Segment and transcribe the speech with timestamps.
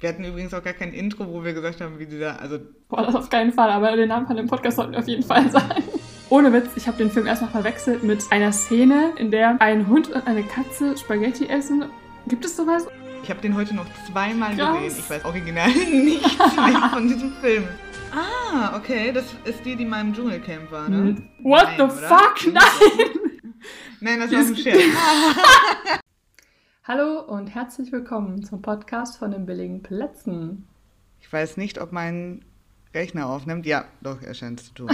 [0.00, 2.58] Wir hatten übrigens auch gar kein Intro, wo wir gesagt haben, wie dieser, also.
[2.88, 5.22] Boah, das auf keinen Fall, aber den Namen von dem Podcast sollten wir auf jeden
[5.22, 5.82] Fall sagen.
[6.28, 10.10] Ohne Witz, ich habe den Film erstmal verwechselt mit einer Szene, in der ein Hund
[10.10, 11.84] und eine Katze Spaghetti essen.
[12.26, 12.86] Gibt es sowas?
[13.22, 14.82] Ich habe den heute noch zweimal Krass.
[14.82, 14.98] gesehen.
[15.00, 17.64] Ich weiß original nichts mehr von diesem Film.
[18.12, 21.16] Ah, okay, das ist die, die mal im Dschungelcamp war, ne?
[21.42, 21.92] What Nein, the oder?
[21.92, 22.52] fuck?
[22.52, 22.62] Nein!
[24.00, 24.78] Nein, das war ein Scherz.
[26.88, 30.68] Hallo und herzlich willkommen zum Podcast von den billigen Plätzen.
[31.20, 32.44] Ich weiß nicht, ob mein
[32.94, 33.66] Rechner aufnimmt.
[33.66, 34.90] Ja, doch, er scheint zu tun.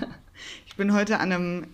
[0.66, 1.66] ich bin heute an einem,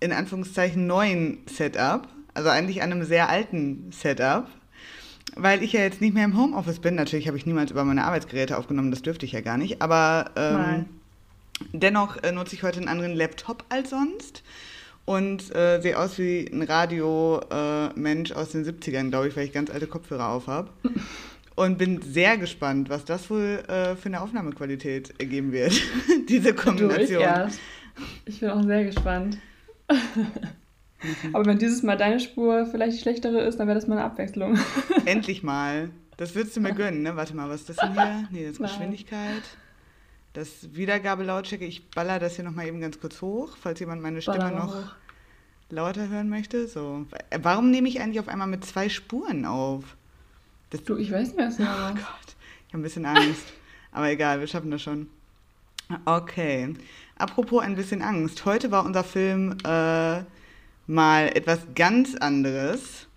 [0.00, 2.08] in Anführungszeichen, neuen Setup.
[2.32, 4.48] Also eigentlich an einem sehr alten Setup.
[5.36, 6.94] Weil ich ja jetzt nicht mehr im Homeoffice bin.
[6.94, 9.82] Natürlich habe ich niemals über meine Arbeitsgeräte aufgenommen, das dürfte ich ja gar nicht.
[9.82, 10.86] Aber ähm,
[11.74, 14.42] dennoch äh, nutze ich heute einen anderen Laptop als sonst.
[15.04, 19.70] Und äh, sehe aus wie ein Radio-Mensch aus den 70ern, glaube ich, weil ich ganz
[19.70, 20.70] alte Kopfhörer auf habe.
[21.56, 25.72] Und bin sehr gespannt, was das wohl äh, für eine Aufnahmequalität ergeben wird,
[26.28, 27.22] diese Du, ich Kombination.
[27.22, 27.60] erst.
[28.24, 29.38] Ich bin auch sehr gespannt.
[31.32, 34.04] Aber wenn dieses Mal deine Spur vielleicht die schlechtere ist, dann wäre das mal eine
[34.04, 34.58] Abwechslung.
[35.06, 35.90] Endlich mal.
[36.16, 37.16] Das würdest du mir gönnen, ne?
[37.16, 38.28] Warte mal, was ist das denn hier?
[38.30, 38.58] Nee, das ist.
[38.62, 39.42] Geschwindigkeit.
[40.32, 41.64] Das Wiedergabelautstärke.
[41.64, 44.74] Ich baller das hier nochmal eben ganz kurz hoch, falls jemand meine Stimme Baller noch
[44.74, 44.92] hoch.
[45.70, 46.68] lauter hören möchte.
[46.68, 47.06] So.
[47.42, 49.96] Warum nehme ich eigentlich auf einmal mit zwei Spuren auf?
[50.70, 51.94] Das, Du, ich weiß nicht, was du Oh.
[51.94, 53.44] Gott, ich habe ein bisschen Angst.
[53.92, 55.08] Aber egal, wir schaffen das schon.
[56.04, 56.74] Okay.
[57.18, 58.44] Apropos ein bisschen Angst.
[58.44, 60.22] Heute war unser Film äh,
[60.86, 63.08] mal etwas ganz anderes.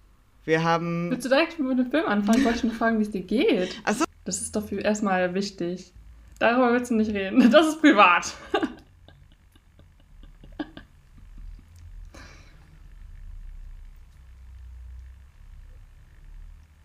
[0.45, 1.11] Wir haben.
[1.11, 2.39] Willst du direkt mit dem Film anfangen?
[2.39, 3.79] Ich wollte schon fragen, wie es dir geht.
[3.83, 4.05] Ach so.
[4.25, 5.93] Das ist doch für erstmal wichtig.
[6.39, 7.49] Darüber willst du nicht reden.
[7.51, 8.33] Das ist privat.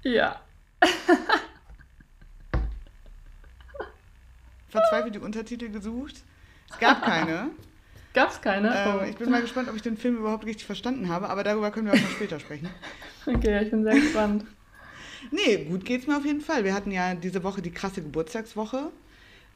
[0.03, 0.41] ja.
[4.69, 6.17] verzweifelt die Untertitel gesucht.
[6.71, 7.51] Es gab keine.
[8.15, 8.75] Gab's keine?
[8.75, 9.05] ähm, Oh.
[9.05, 11.87] ich bin mal gespannt, ob ich den Film überhaupt richtig verstanden habe, aber darüber können
[11.87, 12.69] wir auch noch später sprechen.
[13.27, 14.45] Okay, ich bin sehr gespannt.
[15.31, 16.65] Nee, gut geht's mir auf jeden Fall.
[16.65, 18.91] Wir hatten ja diese Woche die krasse Geburtstagswoche.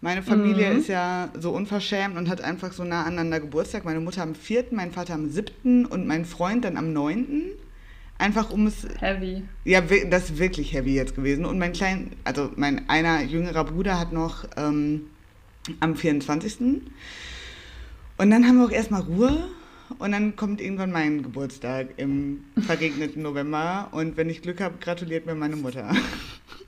[0.05, 0.79] Meine Familie Mhm.
[0.79, 3.85] ist ja so unverschämt und hat einfach so nah aneinander Geburtstag.
[3.85, 5.87] Meine Mutter am 4., mein Vater am 7.
[5.87, 7.53] und mein Freund dann am 9.
[8.19, 9.45] Einfach um es Heavy.
[9.65, 11.45] Ja, das ist wirklich heavy jetzt gewesen.
[11.45, 15.03] Und mein klein, also mein einer jüngerer Bruder hat noch ähm,
[15.79, 16.59] am 24.
[16.61, 16.83] Und
[18.31, 19.49] dann haben wir auch erstmal Ruhe.
[19.99, 23.87] Und dann kommt irgendwann mein Geburtstag im verregneten November.
[23.93, 25.95] Und wenn ich Glück habe, gratuliert mir meine Mutter.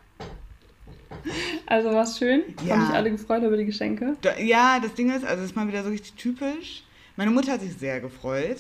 [1.66, 2.42] Also war's schön.
[2.64, 2.76] Ja.
[2.76, 4.16] Haben sich alle gefreut über die Geschenke.
[4.20, 6.82] Da, ja, das Ding ist, also es ist mal wieder so richtig typisch.
[7.16, 8.58] Meine Mutter hat sich sehr gefreut.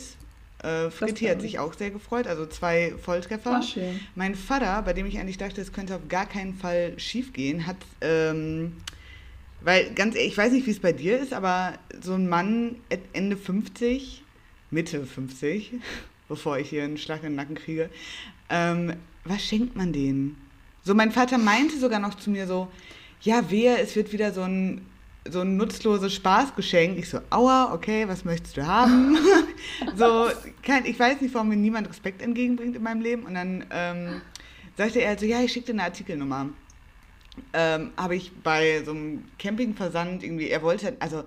[0.62, 2.26] Äh, Fritti hat sich auch sehr gefreut.
[2.26, 3.52] Also zwei Volltreffer.
[3.52, 4.00] War schön.
[4.14, 7.76] Mein Vater, bei dem ich eigentlich dachte, es könnte auf gar keinen Fall schiefgehen, hat,
[8.00, 8.72] ähm,
[9.60, 12.76] weil ganz ehrlich, ich weiß nicht, wie es bei dir ist, aber so ein Mann
[13.12, 14.22] Ende 50,
[14.70, 15.72] Mitte 50,
[16.28, 17.90] bevor ich hier einen Schlag in den Nacken kriege,
[18.48, 20.36] ähm, was schenkt man denen?
[20.86, 22.68] So, mein Vater meinte sogar noch zu mir so,
[23.22, 24.86] ja, wehe, es wird wieder so ein,
[25.26, 26.98] so ein nutzloses Spaßgeschenk.
[26.98, 29.16] Ich so, aua, okay, was möchtest du haben?
[29.96, 30.28] so,
[30.62, 33.22] kein, ich weiß nicht, warum mir niemand Respekt entgegenbringt in meinem Leben.
[33.22, 34.20] Und dann ähm,
[34.76, 36.50] sagte er halt so, ja, ich schicke dir eine Artikelnummer.
[37.54, 41.24] Ähm, Habe ich bei so einem Campingversand irgendwie, er wollte, also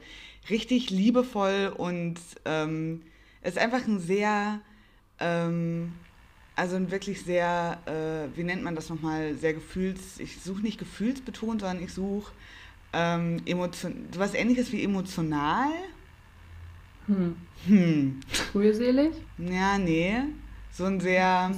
[0.52, 3.02] richtig liebevoll und ähm,
[3.42, 4.62] ist einfach ein sehr,
[5.20, 5.94] ähm,
[6.58, 10.80] also ein wirklich sehr, äh, wie nennt man das nochmal, sehr gefühls, ich suche nicht
[10.80, 12.32] gefühlsbetont, sondern ich suche
[12.94, 15.70] ähm, emotion, sowas ähnliches wie emotional.
[17.06, 17.36] Hm.
[17.68, 18.20] Hm,
[18.54, 19.12] Rührselig?
[19.38, 20.16] ja, nee.
[20.74, 21.52] So ein sehr,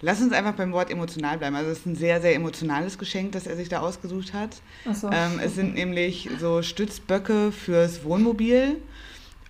[0.00, 1.56] lass uns einfach beim Wort emotional bleiben.
[1.56, 4.60] Also es ist ein sehr, sehr emotionales Geschenk, das er sich da ausgesucht hat.
[4.84, 5.10] Achso.
[5.12, 8.78] Ähm, es sind nämlich so Stützböcke fürs Wohnmobil.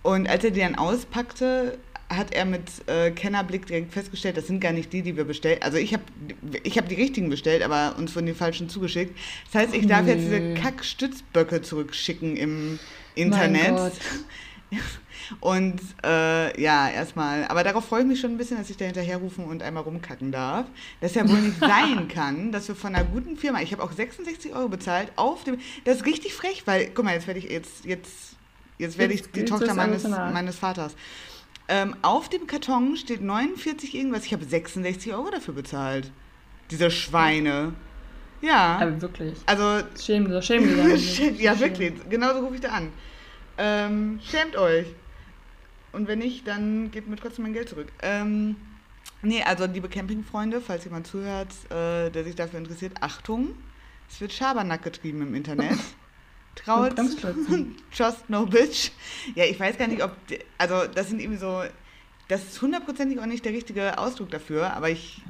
[0.01, 1.77] Und als er die dann auspackte,
[2.09, 5.61] hat er mit äh, Kennerblick direkt festgestellt, das sind gar nicht die, die wir bestellt.
[5.61, 6.03] Also ich habe
[6.63, 9.15] ich hab die richtigen bestellt, aber uns wurden die falschen zugeschickt.
[9.51, 10.55] Das heißt, ich darf jetzt diese.
[10.55, 12.79] Kack-Stützböcke zurückschicken im Mein
[13.15, 13.75] Internet.
[13.75, 13.93] Gott.
[15.39, 18.85] Und äh, ja, erstmal, aber darauf freue ich mich schon ein bisschen, dass ich da
[18.85, 20.65] hinterherrufen und einmal rumkacken darf.
[21.01, 23.91] Das ja wohl nicht sein kann, dass wir von einer guten Firma, ich habe auch
[23.91, 27.45] 66 Euro bezahlt, auf dem, das ist richtig frech, weil, guck mal, jetzt werde ich,
[27.45, 28.35] jetzt, jetzt,
[28.79, 30.95] jetzt werde ich die Tochter meines, meines Vaters.
[31.69, 36.11] Ähm, auf dem Karton steht 49 irgendwas, ich habe 66 Euro dafür bezahlt.
[36.71, 37.73] Diese Schweine.
[38.41, 38.77] Ja.
[38.79, 39.37] Aber wirklich.
[39.45, 41.29] Also, Schämen Sie, schämen Sie.
[41.39, 41.93] ja, wirklich.
[42.09, 42.91] Genauso rufe ich da an.
[43.57, 44.87] Ähm, schämt euch.
[45.91, 47.87] Und wenn nicht, dann gebt mir trotzdem mein Geld zurück.
[48.01, 48.55] Ähm,
[49.21, 53.49] Nee, also liebe Campingfreunde, falls jemand zuhört, äh, der sich dafür interessiert, Achtung,
[54.09, 55.77] es wird Schabernack getrieben im Internet.
[56.55, 56.95] Traut,
[57.95, 58.91] trust no bitch.
[59.35, 60.11] Ja, ich weiß gar nicht, ob,
[60.57, 61.63] also das sind irgendwie so,
[62.27, 65.21] das ist hundertprozentig auch nicht der richtige Ausdruck dafür, aber ich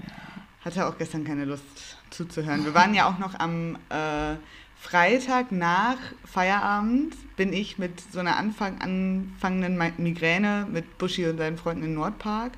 [0.65, 1.63] hatte auch gestern keine Lust
[2.09, 2.65] zuzuhören.
[2.65, 4.35] Wir waren ja auch noch am äh,
[4.79, 11.57] Freitag nach Feierabend, bin ich mit so einer Anfang, anfangenden Migräne mit Buschi und seinen
[11.57, 12.53] Freunden in Nordpark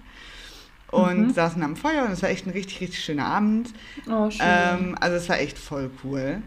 [0.92, 1.34] und mhm.
[1.34, 3.74] saßen am Feuer und es war echt ein richtig, richtig schöner Abend.
[4.08, 4.42] Oh, schön.
[4.42, 6.42] Ähm, also es war echt voll cool.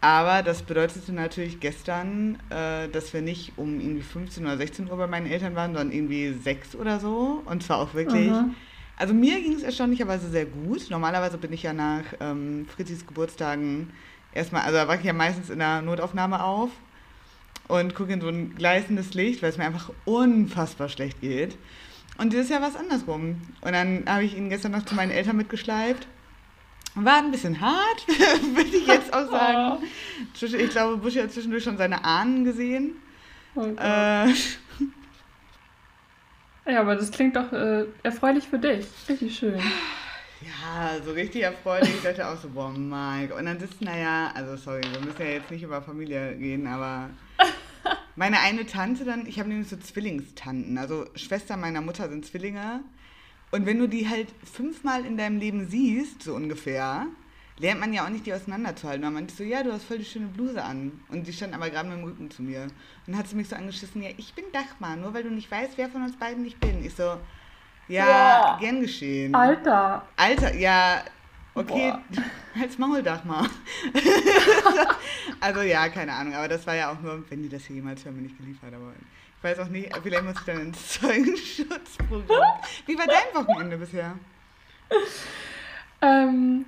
[0.00, 4.96] Aber das bedeutete natürlich gestern, äh, dass wir nicht um irgendwie 15 oder 16 Uhr
[4.96, 7.42] bei meinen Eltern waren, sondern irgendwie 6 oder so.
[7.44, 8.30] Und zwar auch wirklich.
[8.30, 8.54] Mhm.
[8.96, 10.88] Also mir ging es erstaunlicherweise sehr gut.
[10.90, 13.90] Normalerweise bin ich ja nach ähm, Fritzis Geburtstagen
[14.32, 16.70] erstmal, also da wache ich ja meistens in der Notaufnahme auf
[17.68, 21.56] und gucke in so ein gleißendes Licht, weil es mir einfach unfassbar schlecht geht.
[22.18, 23.40] Und dieses Jahr war es andersrum.
[23.60, 26.08] Und dann habe ich ihn gestern noch zu meinen Eltern mitgeschleift.
[27.04, 29.84] War ein bisschen hart, würde ich jetzt auch sagen.
[30.40, 30.44] Oh.
[30.44, 32.96] Ich glaube, Buschi hat zwischendurch schon seine Ahnen gesehen.
[33.54, 34.28] Oh äh,
[36.68, 38.86] ja, aber das klingt doch äh, erfreulich für dich.
[39.08, 39.58] Richtig schön.
[40.40, 41.88] Ja, so richtig erfreulich.
[41.88, 43.34] Ich dachte auch so, boah, Mike.
[43.34, 47.10] Und dann sitzt, naja, also sorry, wir müssen ja jetzt nicht über Familie gehen, aber
[48.16, 52.80] meine eine Tante dann, ich habe nämlich so Zwillingstanten, also Schwester meiner Mutter sind Zwillinge.
[53.50, 57.06] Und wenn du die halt fünfmal in deinem Leben siehst, so ungefähr,
[57.58, 59.02] lernt man ja auch nicht, die auseinanderzuhalten.
[59.02, 61.00] Man meinte so, ja, du hast voll die schöne Bluse an.
[61.08, 62.62] Und die stand aber gerade mit dem Rücken zu mir.
[62.62, 62.72] Und
[63.06, 65.72] dann hat sie mich so angeschissen, ja, ich bin Dachmar, nur weil du nicht weißt,
[65.76, 66.84] wer von uns beiden ich bin.
[66.84, 67.18] Ich so,
[67.88, 68.58] ja, ja.
[68.60, 69.34] gern geschehen.
[69.34, 70.06] Alter.
[70.16, 71.02] Alter, ja,
[71.58, 71.92] Okay,
[72.60, 73.48] als Mauldach mal.
[75.40, 78.04] also ja, keine Ahnung, aber das war ja auch nur, wenn die das hier jemals
[78.04, 78.92] hören, bin ich geliefert, aber
[79.38, 82.60] ich weiß auch nicht, vielleicht muss ich dann ins Zeugenschutzprogramm.
[82.86, 84.14] Wie war dein Wochenende bisher?
[86.02, 86.64] Ähm,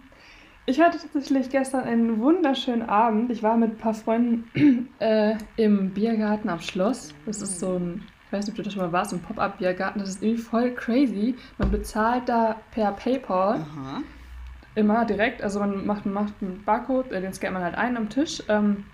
[0.67, 3.31] ich hatte tatsächlich gestern einen wunderschönen Abend.
[3.31, 7.13] Ich war mit ein paar Freunden äh, im Biergarten am Schloss.
[7.27, 9.99] Das ist so ein, ich weiß nicht, ob du das schon mal warst, ein Pop-Up-Biergarten.
[9.99, 11.35] Das ist irgendwie voll crazy.
[11.59, 13.61] Man bezahlt da per PayPal.
[13.61, 14.03] Aha
[14.75, 15.43] immer direkt.
[15.43, 18.43] Also man macht, macht einen Barcode, äh, den scannt man halt ein am Tisch.
[18.49, 18.85] Ähm,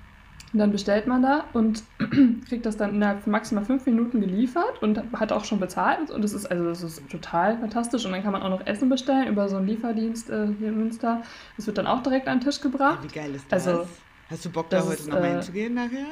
[0.52, 1.82] und dann bestellt man da und
[2.48, 6.10] kriegt das dann innerhalb von maximal fünf Minuten geliefert und hat auch schon bezahlt.
[6.10, 8.04] Und das ist also das ist total fantastisch.
[8.06, 10.78] Und dann kann man auch noch Essen bestellen über so einen Lieferdienst äh, hier in
[10.78, 11.22] Münster.
[11.56, 13.00] Das wird dann auch direkt an den Tisch gebracht.
[13.02, 13.66] Ja, wie geil ist das?
[13.66, 13.86] Also,
[14.28, 16.06] Hast du Bock, da heute nochmal äh, hinzugehen nachher?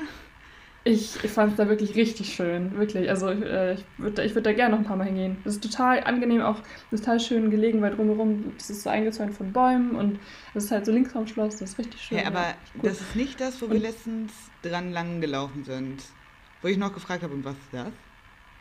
[0.86, 3.08] Ich, ich fand es da wirklich richtig schön, wirklich.
[3.08, 5.38] Also äh, ich würde ich würd da gerne noch ein paar Mal hingehen.
[5.42, 6.58] Das ist total angenehm, auch
[6.90, 10.20] total schön gelegen, weil drumherum, das ist so eingezäunt von Bäumen und
[10.52, 12.18] das ist halt so links vom Schloss, das ist richtig schön.
[12.18, 14.32] Ja, aber ja, das ist nicht das, wo und wir letztens
[14.62, 16.02] dran lang gelaufen sind.
[16.60, 17.88] Wo ich noch gefragt habe, und was ist das?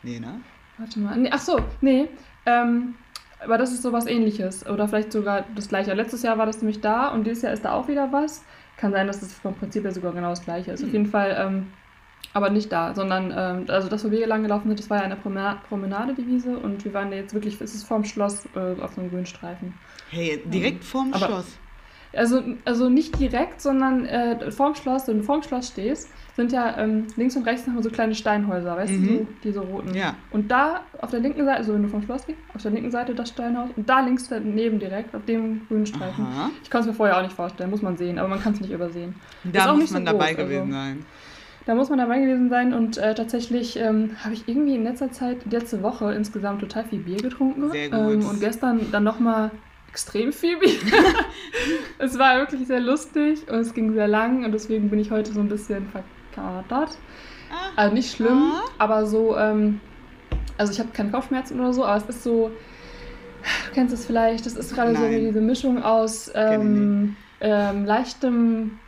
[0.02, 0.40] Nee, ne?
[0.78, 1.16] Warte mal.
[1.18, 2.08] Nee, ach so, nee.
[2.46, 2.94] Ähm,
[3.38, 4.66] aber das ist so was ähnliches.
[4.66, 5.92] Oder vielleicht sogar das gleiche.
[5.92, 8.44] Letztes Jahr war das nämlich da und dieses Jahr ist da auch wieder was.
[8.76, 10.80] Kann sein, dass es vom Prinzip her sogar genau das gleiche ist.
[10.80, 10.88] Hm.
[10.88, 11.36] Auf jeden Fall.
[11.38, 11.66] Ähm,
[12.34, 15.04] aber nicht da, sondern ähm, also das, wo wir lang gelaufen sind, das war ja
[15.04, 16.58] eine Promenade, die Wiese.
[16.58, 19.24] Und wir waren da jetzt wirklich, es ist vorm Schloss äh, auf so einem grünen
[19.24, 19.72] Streifen.
[20.10, 21.58] Hey, direkt ähm, vorm aber, Schloss?
[22.12, 26.76] Also, also nicht direkt, sondern äh, vorm Schloss, wenn du vorm Schloss stehst, sind ja
[26.76, 29.06] ähm, links und rechts nochmal so kleine Steinhäuser, weißt mhm.
[29.06, 29.94] du, so, die so roten.
[29.94, 30.16] Ja.
[30.32, 32.90] Und da auf der linken Seite, also wenn du vom Schloss gehst, auf der linken
[32.90, 36.24] Seite das Steinhaus und da links daneben direkt, auf dem grünen Streifen.
[36.24, 36.50] Aha.
[36.64, 38.60] Ich kann es mir vorher auch nicht vorstellen, muss man sehen, aber man kann es
[38.60, 39.14] nicht übersehen.
[39.44, 40.72] Da muss man so dabei groß, gewesen also.
[40.72, 41.06] sein.
[41.66, 45.10] Da muss man dabei gewesen sein und äh, tatsächlich ähm, habe ich irgendwie in letzter
[45.12, 47.70] Zeit, letzte Woche insgesamt total viel Bier getrunken.
[47.70, 47.98] Sehr gut.
[47.98, 49.50] Ähm, und gestern dann nochmal
[49.88, 50.72] extrem viel Bier.
[51.98, 55.32] es war wirklich sehr lustig und es ging sehr lang und deswegen bin ich heute
[55.32, 56.98] so ein bisschen verkatert.
[57.50, 57.70] Ah.
[57.76, 58.64] Also nicht schlimm, ah.
[58.76, 59.80] aber so, ähm,
[60.58, 62.50] also ich habe keine Kopfschmerzen oder so, aber es ist so,
[63.68, 68.78] du kennst es vielleicht, das ist gerade so diese Mischung aus ähm, ähm, leichtem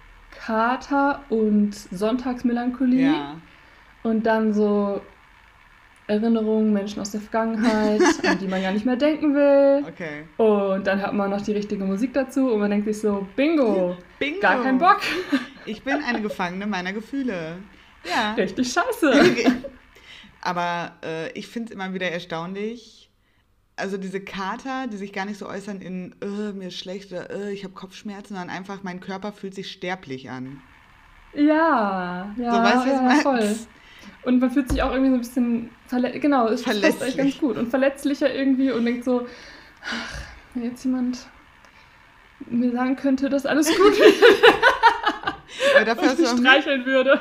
[0.46, 3.12] Kater und Sonntagsmelancholie.
[3.12, 3.40] Ja.
[4.04, 5.00] Und dann so
[6.06, 9.84] Erinnerungen, Menschen aus der Vergangenheit, an die man gar nicht mehr denken will.
[9.88, 10.24] Okay.
[10.36, 13.96] Und dann hat man noch die richtige Musik dazu und man denkt sich so, bingo,
[14.20, 14.40] bingo.
[14.40, 15.00] gar kein Bock.
[15.68, 17.56] Ich bin eine Gefangene meiner Gefühle.
[18.04, 18.34] Ja.
[18.34, 19.56] Richtig scheiße.
[20.40, 23.05] Aber äh, ich finde es immer wieder erstaunlich,
[23.76, 27.30] also diese Kater, die sich gar nicht so äußern in, äh, mir ist schlecht oder
[27.30, 30.62] äh, ich habe Kopfschmerzen, sondern einfach, mein Körper fühlt sich sterblich an.
[31.34, 33.56] Ja, ja, so, weißt, ja, ja voll.
[34.22, 37.38] Und man fühlt sich auch irgendwie so ein bisschen verletzt, genau, es passt eigentlich ganz
[37.38, 39.26] gut und verletzlicher irgendwie und denkt so,
[39.84, 40.20] ach,
[40.54, 41.26] wenn jetzt jemand
[42.48, 44.14] mir sagen könnte, dass alles gut wird.
[45.86, 47.20] dafür und mich streicheln würde.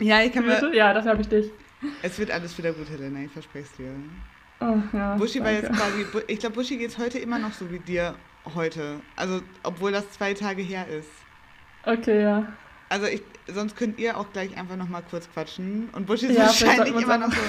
[0.00, 0.74] Ja, ich kann mir...
[0.74, 1.50] Ja, dafür habe ich dich.
[2.02, 3.90] Es wird alles wieder gut, Helena, ich verspreche es dir.
[4.60, 7.70] Oh, ja, Buschi war jetzt quasi, ich glaube, Buschi geht es heute immer noch so
[7.70, 8.14] wie dir
[8.54, 9.00] heute.
[9.16, 11.10] Also, obwohl das zwei Tage her ist.
[11.84, 12.46] Okay, ja.
[12.88, 15.88] Also, ich, sonst könnt ihr auch gleich einfach noch mal kurz quatschen.
[15.92, 17.40] Und Buschi ist Ja, wahrscheinlich immer noch so,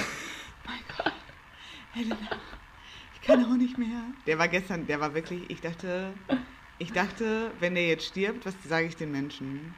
[0.66, 1.12] mein Gott,
[1.92, 2.16] Helena,
[3.14, 4.02] ich kann auch nicht mehr.
[4.26, 6.12] Der war gestern, der war wirklich, ich dachte,
[6.78, 9.74] ich dachte, wenn der jetzt stirbt, was sage ich den Menschen?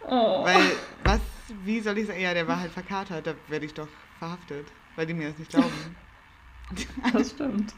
[0.00, 0.44] Oh.
[0.44, 0.72] Weil,
[1.04, 1.20] was,
[1.64, 2.20] wie soll ich sagen?
[2.20, 4.66] Ja, der war halt verkatert, da werde ich doch verhaftet,
[4.96, 5.96] weil die mir das nicht glauben.
[7.12, 7.74] Das stimmt.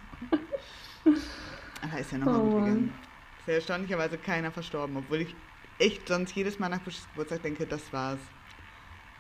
[1.83, 2.93] Aber ist ja nochmal Oh gut gegangen.
[3.41, 5.35] Ist ja erstaunlicherweise keiner verstorben, obwohl ich
[5.79, 8.21] echt sonst jedes Mal nach Buschis Geburtstag denke, das war's.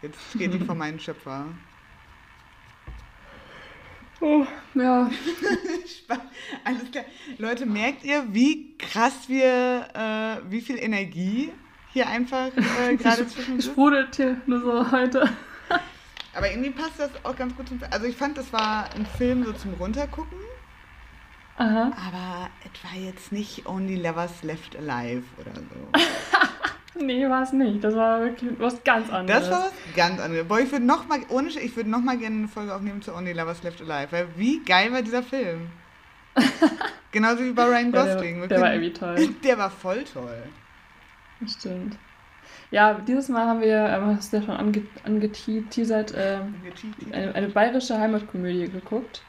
[0.02, 1.46] Jetzt geht die vor meinen Schöpfer.
[4.20, 5.11] Oh, ja.
[6.64, 7.04] Alles klar.
[7.38, 11.52] Leute, merkt ihr, wie krass wir, äh, wie viel Energie
[11.92, 13.73] hier einfach äh, gerade zwischen uns ist?
[13.73, 15.28] Sprudelt hier nur so heute.
[16.36, 17.90] Aber irgendwie passt das auch ganz gut zum Film.
[17.92, 20.38] Also ich fand, das war ein Film so zum Runtergucken,
[21.56, 21.92] Aha.
[22.06, 25.62] aber es war jetzt nicht Only Lovers Left Alive oder so.
[26.98, 27.84] Nee, war es nicht.
[27.84, 29.42] Das war wirklich was ganz anderes.
[29.42, 30.48] Das war was ganz anderes.
[30.48, 33.14] Boah, ich würde noch mal, ohne ich würde noch mal gerne eine Folge aufnehmen zu
[33.14, 35.68] Only Lovers Left Alive, weil wie geil war dieser Film?
[37.12, 38.40] Genauso wie bei Ryan Ja, der, Gosling.
[38.40, 39.34] Wir der war können- irgendwie toll.
[39.44, 40.42] Der war voll toll.
[41.46, 41.98] Stimmt.
[42.70, 46.54] Ja, dieses Mal haben wir, ähm, hast du ja schon ange angeteasert, ähm,
[47.12, 49.23] eine, eine bayerische Heimatkomödie geguckt.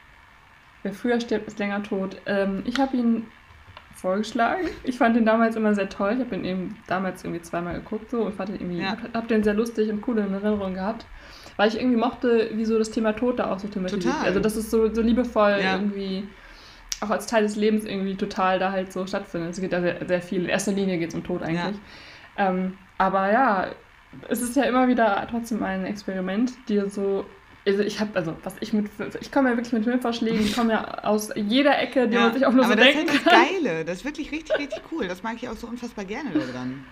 [0.82, 2.16] Wer früher stirbt, ist länger tot.
[2.26, 3.26] Ähm, ich habe ihn
[3.94, 4.68] vorgeschlagen.
[4.84, 6.14] Ich fand ihn damals immer sehr toll.
[6.14, 8.90] Ich habe ihn eben damals irgendwie zweimal geguckt so und fand ihn irgendwie, Ja.
[8.90, 11.06] hab, hab den sehr lustig und cool in Erinnerung gehabt.
[11.56, 14.14] Weil ich irgendwie mochte, wie so das Thema Tod da auch so thematisiert.
[14.22, 15.74] Also das ist so, so liebevoll Ja.
[15.74, 16.28] irgendwie
[17.00, 19.50] auch als Teil des Lebens irgendwie total da halt so stattfindet.
[19.50, 20.42] Es geht ja sehr, sehr viel.
[20.44, 21.76] In erster Linie geht es um Tod eigentlich.
[22.36, 23.68] Ähm, aber ja,
[24.28, 27.24] es ist ja immer wieder trotzdem ein Experiment, dir so.
[27.66, 28.90] Also ich habe, also was ich mit,
[29.20, 32.46] ich komme ja wirklich mit Filmvorschlägen, die kommen ja aus jeder Ecke, die man sich
[32.46, 33.42] auch nur aber so das denken ist halt kann.
[33.42, 33.84] das Geile.
[33.84, 35.06] Das ist wirklich richtig, richtig cool.
[35.06, 36.84] Das mag ich auch so unfassbar gerne daran.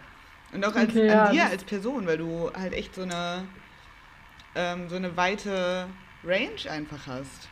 [0.52, 3.44] Und auch als, Okay, an ja, dir als Person, weil du halt echt so eine,
[4.54, 5.86] ähm, so eine weite
[6.24, 7.48] Range einfach hast.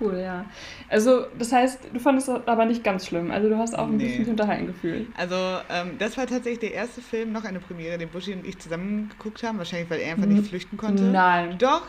[0.00, 0.44] Cool, ja.
[0.88, 3.30] Also das heißt, du fandest das aber nicht ganz schlimm.
[3.30, 4.16] Also du hast auch ein Nee.
[4.18, 5.06] bisschen unterhalten gefühlt.
[5.16, 5.34] Also,
[5.70, 9.08] ähm, das war tatsächlich der erste Film, noch eine Premiere, den Buschi und ich zusammen
[9.10, 9.58] geguckt haben.
[9.58, 11.04] Wahrscheinlich, weil er einfach nicht flüchten konnte.
[11.04, 11.56] Nein.
[11.58, 11.82] Doch.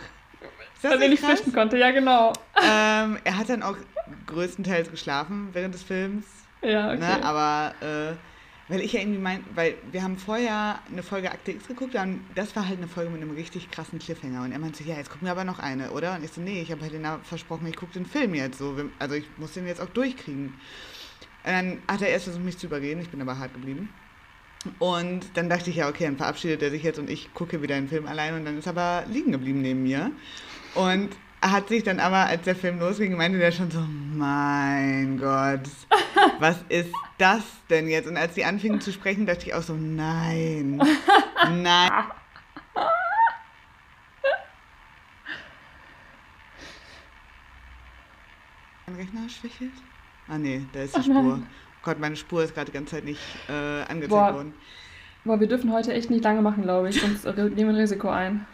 [0.81, 1.31] Weil er nicht nicht krass?
[1.39, 2.31] flüchten konnte, ja genau.
[2.61, 3.75] Ähm, er hat dann auch
[4.27, 6.25] größtenteils geschlafen während des Films.
[6.61, 6.99] Ja, okay.
[6.99, 7.23] Ne?
[7.23, 8.13] Aber, äh,
[8.67, 12.21] weil ich ja irgendwie mein, weil wir haben vorher eine Folge Akte X geguckt und
[12.33, 14.43] das war halt eine Folge mit einem richtig krassen Cliffhanger.
[14.43, 16.15] Und er meinte so, ja, jetzt gucken wir aber noch eine, oder?
[16.15, 18.75] Und ich so, nee, ich habe halt den versprochen, ich gucke den Film jetzt so.
[18.97, 20.47] Also ich muss den jetzt auch durchkriegen.
[20.47, 20.53] Und
[21.51, 23.89] dann hat er erst versucht, mich zu überreden, ich bin aber hart geblieben.
[24.79, 27.75] Und dann dachte ich, ja, okay, dann verabschiedet er sich jetzt und ich gucke wieder
[27.75, 30.11] den Film allein und dann ist er aber liegen geblieben neben mir.
[30.73, 31.09] Und
[31.41, 35.61] hat sich dann aber, als der Film losging, meinte der schon so, mein Gott,
[36.39, 38.07] was ist das denn jetzt?
[38.07, 40.77] Und als die anfingen zu sprechen, dachte ich auch so, nein,
[41.51, 41.91] nein.
[48.87, 49.71] Mein Rechner schwächelt?
[50.27, 51.23] Ah nee, da ist die nein.
[51.23, 51.39] Spur.
[51.41, 51.47] Oh
[51.83, 54.33] Gott, meine Spur ist gerade die ganze Zeit nicht äh, angezeigt Boah.
[54.33, 54.53] worden.
[55.23, 58.09] Boah, wir dürfen heute echt nicht lange machen, glaube ich, sonst nehmen wir ein Risiko
[58.09, 58.45] ein.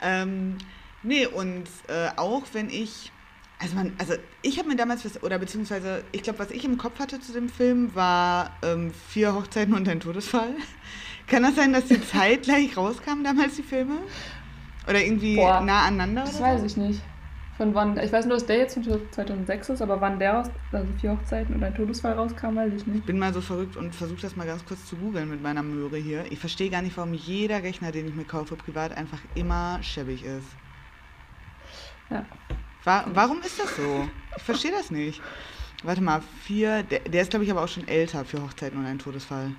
[0.00, 0.56] Ähm,
[1.02, 3.12] nee, und äh, auch wenn ich,
[3.58, 6.78] also man, also ich habe mir damals was, oder beziehungsweise, ich glaube, was ich im
[6.78, 10.54] Kopf hatte zu dem Film, war ähm, vier Hochzeiten und ein Todesfall.
[11.26, 13.98] Kann das sein, dass die zeitgleich rauskamen damals, die Filme?
[14.88, 16.22] Oder irgendwie Boah, nah aneinander?
[16.22, 17.00] Das weiß ich nicht.
[17.56, 20.50] Von wann, ich weiß nur, dass der jetzt von 2006 ist, aber wann der raus,
[20.72, 23.00] also vier Hochzeiten und ein Todesfall rauskam, weiß ich nicht.
[23.00, 25.62] Ich bin mal so verrückt und versuche das mal ganz kurz zu googeln mit meiner
[25.62, 26.24] Möhre hier.
[26.30, 30.24] Ich verstehe gar nicht, warum jeder Rechner, den ich mir kaufe, privat einfach immer schäbig
[30.24, 30.46] ist.
[32.10, 32.24] Ja.
[32.84, 34.08] Wa warum ist das so?
[34.36, 35.20] Ich verstehe das nicht.
[35.82, 38.86] Warte mal, vier, der, der ist glaube ich aber auch schon älter für Hochzeiten und
[38.86, 39.52] ein Todesfall.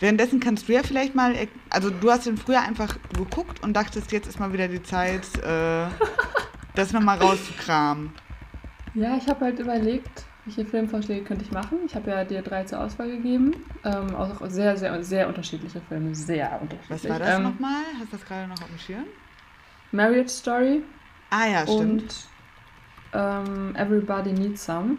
[0.00, 1.34] Währenddessen kannst du ja vielleicht mal,
[1.70, 5.26] also du hast den früher einfach geguckt und dachtest, jetzt ist mal wieder die Zeit,
[5.38, 5.86] äh,
[6.74, 8.12] das nochmal rauszukramen.
[8.94, 11.78] Ja, ich habe halt überlegt, welche Filmvorschläge könnte ich machen.
[11.86, 13.54] Ich habe ja dir drei zur Auswahl gegeben.
[13.84, 16.14] Ähm, auch sehr, sehr, sehr unterschiedliche Filme.
[16.14, 16.90] Sehr unterschiedlich.
[16.90, 17.82] Was war das ähm, nochmal?
[17.98, 19.04] Hast du das gerade noch auf dem Schirm?
[19.92, 20.82] Marriage Story
[21.34, 22.02] Ah ja, stimmt.
[22.02, 22.14] und
[23.14, 24.98] ähm, Everybody Needs Some.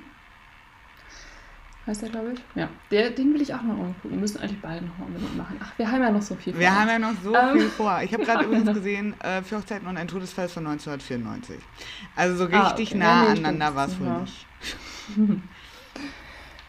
[1.85, 2.39] Heißt der, glaube ich?
[2.55, 2.69] Ja.
[2.91, 4.11] Der, den will ich auch noch mal gucken.
[4.11, 5.59] Wir müssen eigentlich beide noch mal unbedingt machen.
[5.61, 6.79] Ach, wir haben ja noch so viel Wir vor.
[6.79, 7.59] haben ja noch so Ähm.
[7.59, 7.99] viel vor.
[8.01, 11.57] Ich habe gerade übrigens gesehen, äh, für Hochzeiten und ein Todesfall von 1994.
[12.15, 12.97] Also so Ah, richtig okay.
[12.99, 14.45] nah Ja, nee, aneinander war es wohl nicht.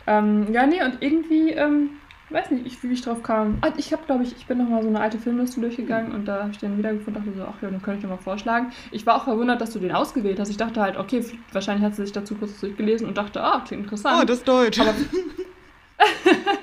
[0.06, 1.90] Ähm, ja, nee, und irgendwie ähm,
[2.30, 3.58] weiß nicht, wie ich drauf kam.
[3.60, 6.26] Ah, ich habe, glaube ich, ich bin noch mal so eine alte Filmliste durchgegangen und
[6.26, 8.22] da habe ich den wiedergefunden und dachte so, ach ja, den könnte ich dir mal
[8.22, 8.72] vorschlagen.
[8.90, 10.48] Ich war auch verwundert, dass du den ausgewählt hast.
[10.48, 13.84] Ich dachte halt, okay, wahrscheinlich hat sie sich dazu kurz durchgelesen und dachte, ah, klingt
[13.84, 14.22] interessant.
[14.22, 14.80] Oh, das ist Deutsch.
[14.80, 14.94] Aber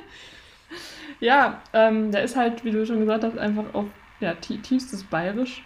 [1.19, 3.85] ja, ähm, der ist halt, wie du schon gesagt hast, einfach auf
[4.19, 5.63] ja, tiefstes Bayerisch.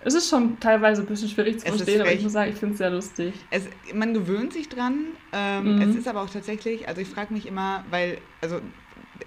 [0.00, 2.56] Es ist schon teilweise ein bisschen schwierig zu es verstehen, aber ich muss sagen, ich
[2.56, 3.34] finde es sehr lustig.
[3.50, 5.06] Es, man gewöhnt sich dran.
[5.32, 5.82] Ähm, mhm.
[5.82, 8.60] Es ist aber auch tatsächlich, also ich frage mich immer, weil, also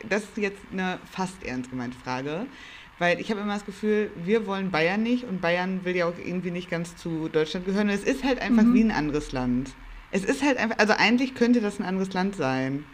[0.08, 2.46] das ist jetzt eine fast ernst gemeinte Frage,
[3.00, 6.18] weil ich habe immer das Gefühl, wir wollen Bayern nicht und Bayern will ja auch
[6.24, 7.90] irgendwie nicht ganz zu Deutschland gehören.
[7.90, 8.74] es ist halt einfach mhm.
[8.74, 9.72] wie ein anderes Land.
[10.12, 12.86] Es ist halt einfach, also eigentlich könnte das ein anderes Land sein.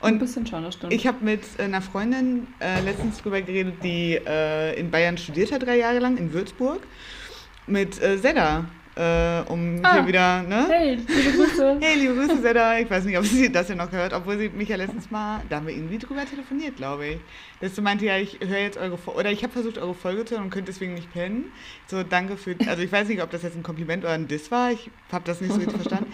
[0.00, 0.92] Und ein bisschen schon, das stimmt.
[0.92, 5.62] Ich habe mit einer Freundin äh, letztens drüber geredet, die äh, in Bayern studiert hat,
[5.62, 6.86] drei Jahre lang, in Würzburg,
[7.66, 10.66] mit äh, Seda äh, um ah, hier wieder, ne?
[10.68, 11.78] Hey, liebe Grüße.
[11.80, 12.78] hey, liebe Grüße, Seda.
[12.78, 15.42] Ich weiß nicht, ob sie das ja noch hört, obwohl sie mich ja letztens mal,
[15.48, 17.18] da haben wir irgendwie drüber telefoniert, glaube ich.
[17.60, 20.24] Dass du meinte, ja, ich höre jetzt eure Folge, oder ich habe versucht, eure Folge
[20.24, 21.46] zu hören und könnte deswegen nicht pennen.
[21.86, 24.50] So, danke für, also ich weiß nicht, ob das jetzt ein Kompliment oder ein Diss
[24.50, 26.12] war, ich habe das nicht so richtig verstanden.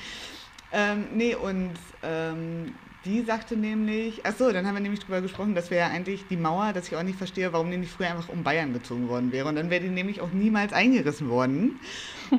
[0.72, 5.54] Ähm, nee, und ähm, die sagte nämlich, ach so, dann haben wir nämlich darüber gesprochen,
[5.54, 8.10] dass wir ja eigentlich die Mauer, dass ich auch nicht verstehe, warum die nicht früher
[8.10, 9.48] einfach um Bayern gezogen worden wäre.
[9.48, 11.80] Und dann wäre die nämlich auch niemals eingerissen worden.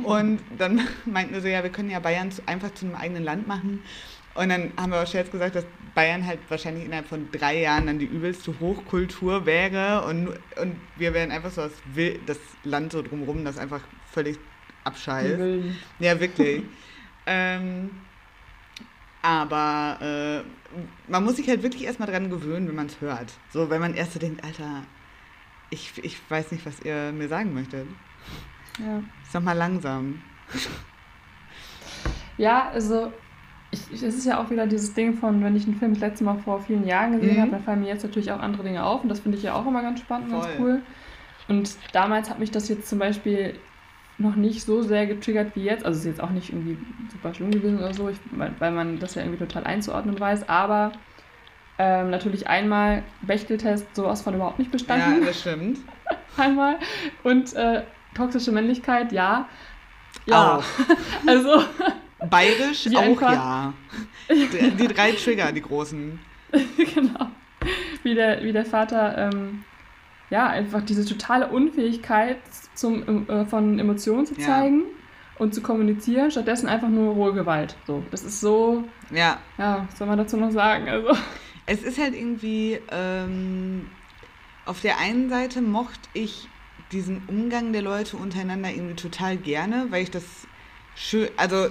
[0.03, 3.47] Und dann meinten wir so, ja, wir können ja Bayern einfach zu einem eigenen Land
[3.47, 3.81] machen.
[4.35, 5.65] Und dann haben wir auch Scherz gesagt, dass
[5.95, 10.29] Bayern halt wahrscheinlich innerhalb von drei Jahren dann die übelste Hochkultur wäre und,
[10.61, 11.73] und wir wären einfach so das,
[12.25, 14.37] das Land so drumherum, das einfach völlig
[14.85, 15.37] abscheißt.
[15.99, 16.63] Ja, wirklich.
[17.25, 17.89] ähm,
[19.21, 23.33] aber äh, man muss sich halt wirklich erstmal dran gewöhnen, wenn man es hört.
[23.51, 24.83] So, wenn man erst so denkt, Alter,
[25.69, 27.87] ich, ich weiß nicht, was ihr mir sagen möchtet.
[28.79, 29.03] Ja.
[29.29, 30.21] Sag mal langsam.
[32.37, 33.11] Ja, also
[33.71, 36.23] ich, es ist ja auch wieder dieses Ding von, wenn ich einen Film das letzte
[36.23, 37.41] Mal vor vielen Jahren gesehen mhm.
[37.41, 39.53] habe, dann fallen mir jetzt natürlich auch andere Dinge auf und das finde ich ja
[39.53, 40.81] auch immer ganz spannend und ganz cool.
[41.47, 43.55] Und damals hat mich das jetzt zum Beispiel
[44.21, 45.85] noch nicht so sehr getriggert wie jetzt.
[45.85, 46.77] Also es ist jetzt auch nicht irgendwie
[47.11, 50.47] super schlimm gewesen oder so, ich, weil man das ja irgendwie total einzuordnen weiß.
[50.47, 50.91] Aber
[51.77, 55.21] ähm, natürlich einmal Bechteltest sowas von überhaupt nicht bestanden.
[55.21, 55.79] Ja, das stimmt.
[56.37, 56.77] einmal.
[57.23, 59.47] Und äh, toxische Männlichkeit, ja.
[60.25, 60.57] Ja.
[60.57, 60.63] Auch.
[61.25, 61.63] also.
[62.29, 63.73] Bayerisch auch einfach, ja.
[64.29, 66.19] Die, die, drei Trigger, die großen.
[66.77, 67.31] genau.
[68.03, 69.63] Wie der, wie der Vater ähm,
[70.31, 72.37] ja, einfach diese totale Unfähigkeit
[72.81, 75.39] zum, äh, von Emotionen zu zeigen ja.
[75.39, 77.75] und zu kommunizieren, stattdessen einfach nur rohe Gewalt.
[77.87, 78.83] So, das ist so.
[79.11, 79.39] Ja.
[79.57, 80.89] Ja, was soll man dazu noch sagen?
[80.89, 81.15] Also.
[81.65, 82.79] Es ist halt irgendwie.
[82.91, 83.89] Ähm,
[84.65, 86.47] auf der einen Seite mochte ich
[86.91, 90.23] diesen Umgang der Leute untereinander irgendwie total gerne, weil ich das
[90.95, 91.29] schön.
[91.37, 91.69] Also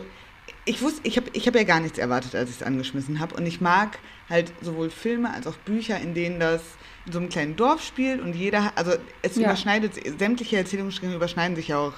[0.64, 3.34] ich wusste, ich habe ich hab ja gar nichts erwartet, als ich es angeschmissen habe.
[3.36, 6.62] Und ich mag halt sowohl Filme als auch Bücher, in denen das
[7.06, 9.44] in so einem kleinen Dorf spielt und jeder, also es ja.
[9.44, 11.94] überschneidet, sämtliche Erzählungsstränge überschneiden sich ja auch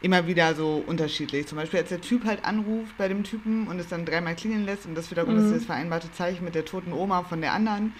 [0.00, 1.46] immer wieder so unterschiedlich.
[1.46, 4.64] Zum Beispiel, als der Typ halt anruft bei dem Typen und es dann dreimal klingeln
[4.64, 5.46] lässt und das wiederum mhm.
[5.46, 7.92] ist das vereinbarte Zeichen mit der toten Oma von der anderen.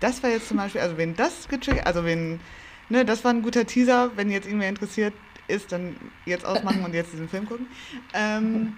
[0.00, 2.40] Das war jetzt zum Beispiel, also wenn das getriggert, also wenn,
[2.88, 5.14] ne, das war ein guter Teaser, wenn jetzt irgendwer interessiert
[5.48, 7.66] ist, dann jetzt ausmachen und jetzt diesen Film gucken.
[8.12, 8.76] Ähm,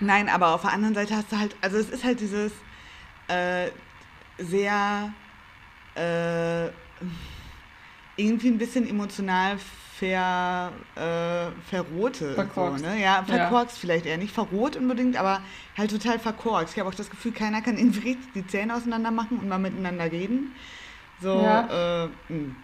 [0.00, 2.52] nein, aber auf der anderen Seite hast du halt, also es ist halt dieses
[3.26, 3.68] äh,
[4.38, 5.12] sehr
[5.98, 6.68] äh,
[8.16, 9.58] irgendwie ein bisschen emotional
[9.98, 12.34] ver, äh, verrote.
[12.34, 12.84] Verkorkst.
[12.84, 13.00] So, ne?
[13.00, 13.80] Ja, verkorkst ja.
[13.80, 14.18] vielleicht eher.
[14.18, 15.40] Nicht verrot unbedingt, aber
[15.76, 16.74] halt total verkorkst.
[16.74, 20.10] Ich habe auch das Gefühl, keiner kann irgendwie die Zähne auseinander machen und mal miteinander
[20.10, 20.54] reden.
[21.20, 22.04] So, ja.
[22.04, 22.56] äh, hm.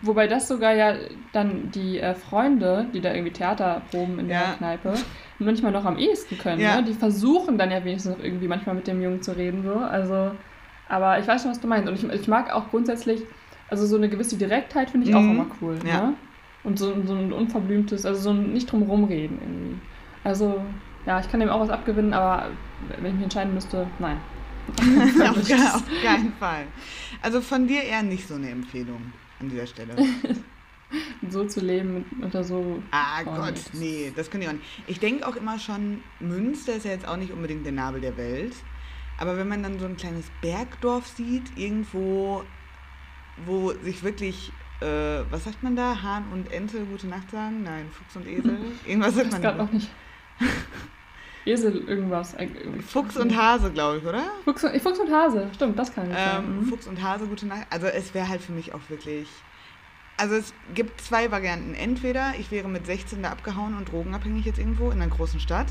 [0.00, 0.94] Wobei das sogar ja
[1.32, 4.40] dann die äh, Freunde, die da irgendwie Theater proben in ja.
[4.40, 4.94] der Kneipe,
[5.38, 6.60] manchmal noch am ehesten können.
[6.60, 6.76] Ja.
[6.76, 6.84] Ne?
[6.84, 9.62] Die versuchen dann ja wenigstens noch irgendwie manchmal mit dem Jungen zu reden.
[9.62, 9.74] So.
[9.74, 10.32] Also
[10.88, 11.88] aber ich weiß schon, was du meinst.
[11.88, 13.22] Und ich, ich mag auch grundsätzlich,
[13.68, 15.18] also so eine gewisse Direktheit finde ich mhm.
[15.18, 15.78] auch immer cool.
[15.86, 16.08] Ja.
[16.08, 16.14] Ne?
[16.64, 19.78] Und so, so ein unverblümtes, also so ein nicht drum reden irgendwie.
[20.24, 20.60] Also,
[21.06, 22.50] ja, ich kann dem auch was abgewinnen, aber
[22.88, 24.18] wenn ich mich entscheiden müsste, nein.
[25.22, 25.36] auf,
[25.74, 26.64] auf keinen Fall.
[27.22, 29.94] Also von dir eher nicht so eine Empfehlung an dieser Stelle.
[31.30, 32.82] so zu leben unter so.
[32.90, 33.74] Ah Gott, nichts.
[33.74, 34.64] nee, das kann ich auch nicht.
[34.86, 38.16] Ich denke auch immer schon, Münster ist ja jetzt auch nicht unbedingt der Nabel der
[38.16, 38.54] Welt.
[39.18, 42.44] Aber wenn man dann so ein kleines Bergdorf sieht, irgendwo,
[43.44, 47.64] wo sich wirklich, äh, was sagt man da, Hahn und Ente gute Nacht sagen?
[47.64, 48.58] Nein, Fuchs und Esel?
[48.86, 49.54] Irgendwas sagt man da.
[49.54, 49.90] noch nicht.
[51.44, 52.36] Esel irgendwas.
[52.86, 54.22] Fuchs und Hase, glaube ich, oder?
[54.44, 56.66] Fuchs und, Fuchs und Hase, stimmt, das kann ich ähm, mhm.
[56.66, 57.66] Fuchs und Hase, gute Nacht.
[57.70, 59.28] Also es wäre halt für mich auch wirklich...
[60.20, 61.74] Also es gibt zwei Varianten.
[61.74, 65.68] Entweder ich wäre mit 16 da abgehauen und drogenabhängig jetzt irgendwo in einer großen Stadt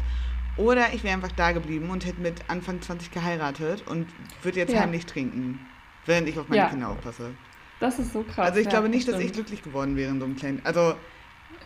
[0.58, 4.08] oder ich wäre einfach da geblieben und hätte mit Anfang 20 geheiratet und
[4.44, 4.82] würde jetzt ja.
[4.82, 5.60] heimlich trinken.
[6.06, 6.70] während ich auf meine ja.
[6.70, 7.32] Kinder aufpasse.
[7.80, 8.48] Das ist so krass.
[8.48, 10.62] Also ich ja, glaube nicht, dass ich glücklich geworden wäre in so einem kleinen.
[10.64, 10.96] Also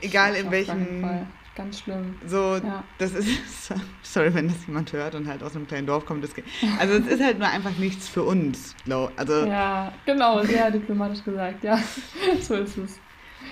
[0.02, 1.28] egal in welchem.
[1.54, 2.16] Ganz schlimm.
[2.26, 2.62] So,
[2.98, 3.74] das ist.
[4.04, 6.24] Sorry, wenn das jemand hört und halt aus einem kleinen Dorf kommt.
[6.24, 6.32] Das,
[6.80, 11.24] also es ist halt nur einfach nichts für uns, glaube also, Ja, genau, sehr diplomatisch
[11.24, 11.78] gesagt, ja.
[12.42, 13.00] so ist es.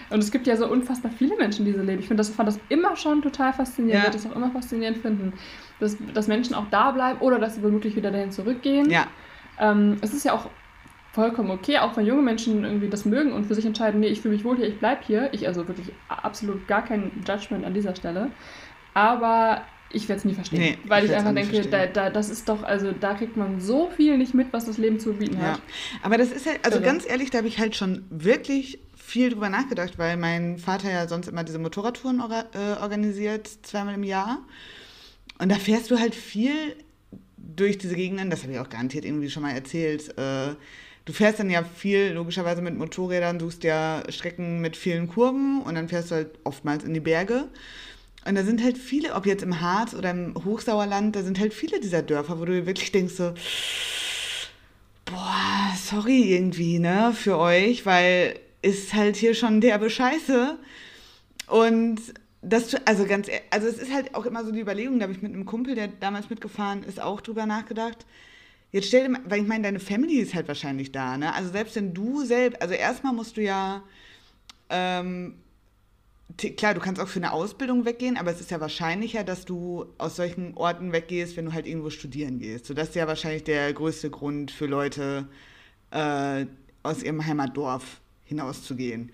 [0.10, 2.00] Und es gibt ja so unfassbar viele Menschen, die so leben.
[2.00, 3.94] Ich finde das, fand das immer schon total faszinierend.
[3.94, 4.00] Ja.
[4.00, 5.34] Ich werde das auch immer faszinierend finden,
[5.80, 8.90] dass, dass Menschen auch da bleiben oder dass sie womöglich wieder dahin zurückgehen.
[8.90, 9.08] Ja.
[9.60, 10.50] Ähm, es ist ja auch
[11.12, 14.22] vollkommen okay, auch wenn junge Menschen irgendwie das mögen und für sich entscheiden, nee, ich
[14.22, 15.30] fühle mich wohl hier, ich bleibe hier.
[15.34, 18.32] Ich also wirklich absolut gar kein Judgment an dieser Stelle.
[18.94, 20.60] Aber ich werde es nie verstehen.
[20.60, 23.60] Nee, weil ich, ich einfach denke, da, da, das ist doch, also da kriegt man
[23.60, 25.54] so viel nicht mit, was das Leben zu bieten ja.
[25.54, 25.62] hat.
[26.04, 26.86] Aber das ist halt, also Irre.
[26.86, 31.08] ganz ehrlich, da habe ich halt schon wirklich viel drüber nachgedacht, weil mein Vater ja
[31.08, 34.40] sonst immer diese Motorradtouren or äh, organisiert, zweimal im Jahr.
[35.40, 36.76] Und da fährst du halt viel
[37.38, 40.54] durch diese Gegenden, das habe ich auch garantiert irgendwie schon mal erzählt, äh,
[41.06, 45.76] du fährst dann ja viel, logischerweise mit Motorrädern, suchst ja Strecken mit vielen Kurven und
[45.76, 47.48] dann fährst du halt oftmals in die Berge.
[48.26, 51.54] Und da sind halt viele, ob jetzt im Harz oder im Hochsauerland, da sind halt
[51.54, 53.34] viele dieser Dörfer, wo du wirklich denkst so,
[55.06, 60.58] boah, sorry irgendwie, ne, für euch, weil ist halt hier schon derbe Scheiße.
[61.48, 62.00] Und
[62.42, 65.14] das, also ganz, e-, also es ist halt auch immer so die Überlegung, da habe
[65.14, 68.06] ich mit einem Kumpel, der damals mitgefahren ist, auch drüber nachgedacht.
[68.72, 71.34] Jetzt stell dir mal, weil ich meine, deine Family ist halt wahrscheinlich da, ne?
[71.34, 73.84] Also selbst wenn du selbst, also erstmal musst du ja,
[74.70, 75.40] ähm,
[76.38, 79.88] klar, du kannst auch für eine Ausbildung weggehen, aber es ist ja wahrscheinlicher, dass du
[79.98, 82.68] aus solchen Orten weggehst, wenn du halt irgendwo studieren gehst.
[82.68, 85.28] So, das ist ja wahrscheinlich der größte Grund für Leute
[85.90, 86.46] äh,
[86.84, 89.12] aus ihrem Heimatdorf hinauszugehen.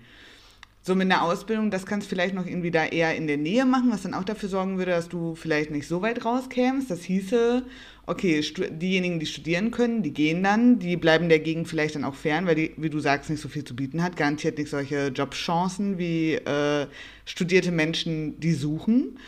[0.86, 3.66] So mit einer Ausbildung, das kannst du vielleicht noch irgendwie da eher in der Nähe
[3.66, 6.88] machen, was dann auch dafür sorgen würde, dass du vielleicht nicht so weit rauskämst.
[6.88, 7.64] Das hieße,
[8.06, 12.14] okay, diejenigen, die studieren können, die gehen dann, die bleiben der Gegend vielleicht dann auch
[12.14, 15.08] fern, weil die, wie du sagst, nicht so viel zu bieten hat, garantiert nicht solche
[15.08, 16.86] Jobchancen wie äh,
[17.24, 19.18] studierte Menschen, die suchen.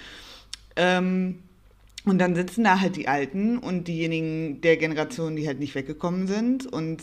[0.77, 1.40] Ähm,
[2.05, 6.29] und dann sitzen da halt die Alten und diejenigen der Generation, die halt nicht weggekommen
[6.29, 7.03] sind und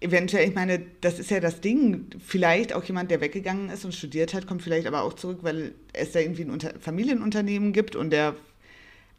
[0.00, 2.06] eventuell, ich meine, das ist ja das Ding.
[2.18, 5.74] Vielleicht auch jemand, der weggegangen ist und studiert hat, kommt vielleicht aber auch zurück, weil
[5.92, 8.34] es da irgendwie ein Unter Familienunternehmen gibt und der.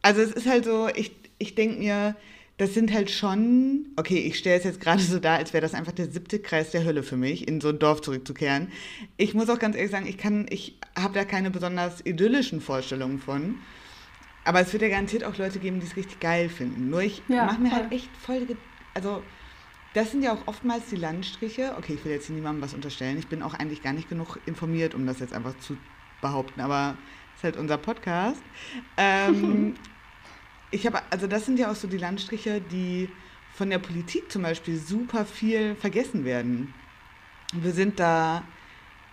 [0.01, 2.15] Also es ist halt so, ich, ich denke mir,
[2.57, 5.73] das sind halt schon, okay, ich stelle es jetzt gerade so dar, als wäre das
[5.73, 8.71] einfach der siebte Kreis der Hölle für mich, in so ein Dorf zurückzukehren.
[9.17, 13.19] Ich muss auch ganz ehrlich sagen, ich kann, ich habe da keine besonders idyllischen Vorstellungen
[13.19, 13.55] von.
[14.43, 16.89] Aber es wird ja garantiert auch Leute geben, die es richtig geil finden.
[16.89, 17.79] Nur ich ja, mache mir voll.
[17.79, 18.47] halt echt voll,
[18.95, 19.21] also
[19.93, 21.75] das sind ja auch oftmals die Landstriche.
[21.77, 23.17] Okay, ich will jetzt hier niemandem was unterstellen.
[23.17, 25.77] Ich bin auch eigentlich gar nicht genug informiert, um das jetzt einfach zu
[26.21, 26.95] behaupten, aber
[27.33, 28.41] es ist halt unser Podcast.
[28.97, 29.75] Ähm,
[30.71, 33.09] ich habe, also das sind ja auch so die Landstriche, die
[33.53, 36.73] von der Politik zum Beispiel super viel vergessen werden.
[37.53, 38.43] Wir sind da,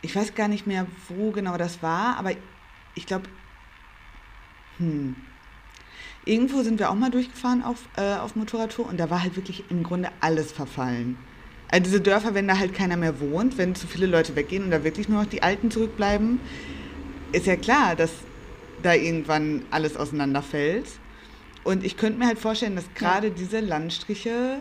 [0.01, 2.33] ich weiß gar nicht mehr, wo genau das war, aber
[2.95, 3.29] ich glaube,
[4.79, 5.17] hm,
[6.29, 9.64] Irgendwo sind wir auch mal durchgefahren auf, äh, auf Motorradtour und da war halt wirklich
[9.71, 11.17] im Grunde alles verfallen.
[11.71, 14.71] Also diese Dörfer, wenn da halt keiner mehr wohnt, wenn zu viele Leute weggehen und
[14.71, 16.38] da wirklich nur noch die Alten zurückbleiben,
[17.33, 18.11] ist ja klar, dass
[18.83, 20.87] da irgendwann alles auseinanderfällt.
[21.64, 23.35] Und ich könnte mir halt vorstellen, dass gerade ja.
[23.35, 24.59] diese Landstriche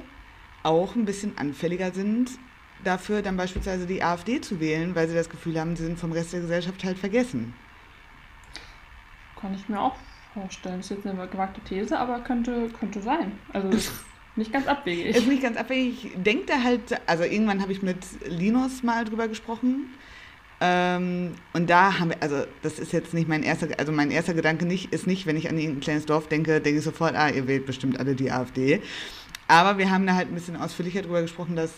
[0.64, 2.32] auch ein bisschen anfälliger sind,
[2.86, 6.14] dafür dann beispielsweise die AfD zu wählen, weil sie das Gefühl haben, sie sind vom
[6.14, 7.54] Rest der Gesellschaft halt vergessen.
[9.40, 9.96] Kann ich mir auch
[10.42, 10.78] vorstellen.
[10.78, 13.34] Das ist jetzt eine gewagte These, aber könnte, könnte sein.
[13.54, 13.70] Also
[14.36, 15.16] nicht ganz abwegig.
[15.16, 16.06] Ist nicht ganz abwegig.
[16.06, 17.98] Ich denke da halt, also irgendwann habe ich mit
[18.28, 19.88] Linus mal drüber gesprochen.
[20.60, 24.34] Ähm, und da haben wir, also das ist jetzt nicht mein erster, also mein erster
[24.34, 27.30] Gedanke nicht, ist nicht, wenn ich an ein kleines Dorf denke, denke ich sofort, ah,
[27.30, 28.82] ihr wählt bestimmt alle die AfD.
[29.48, 31.72] Aber wir haben da halt ein bisschen ausführlicher drüber gesprochen, dass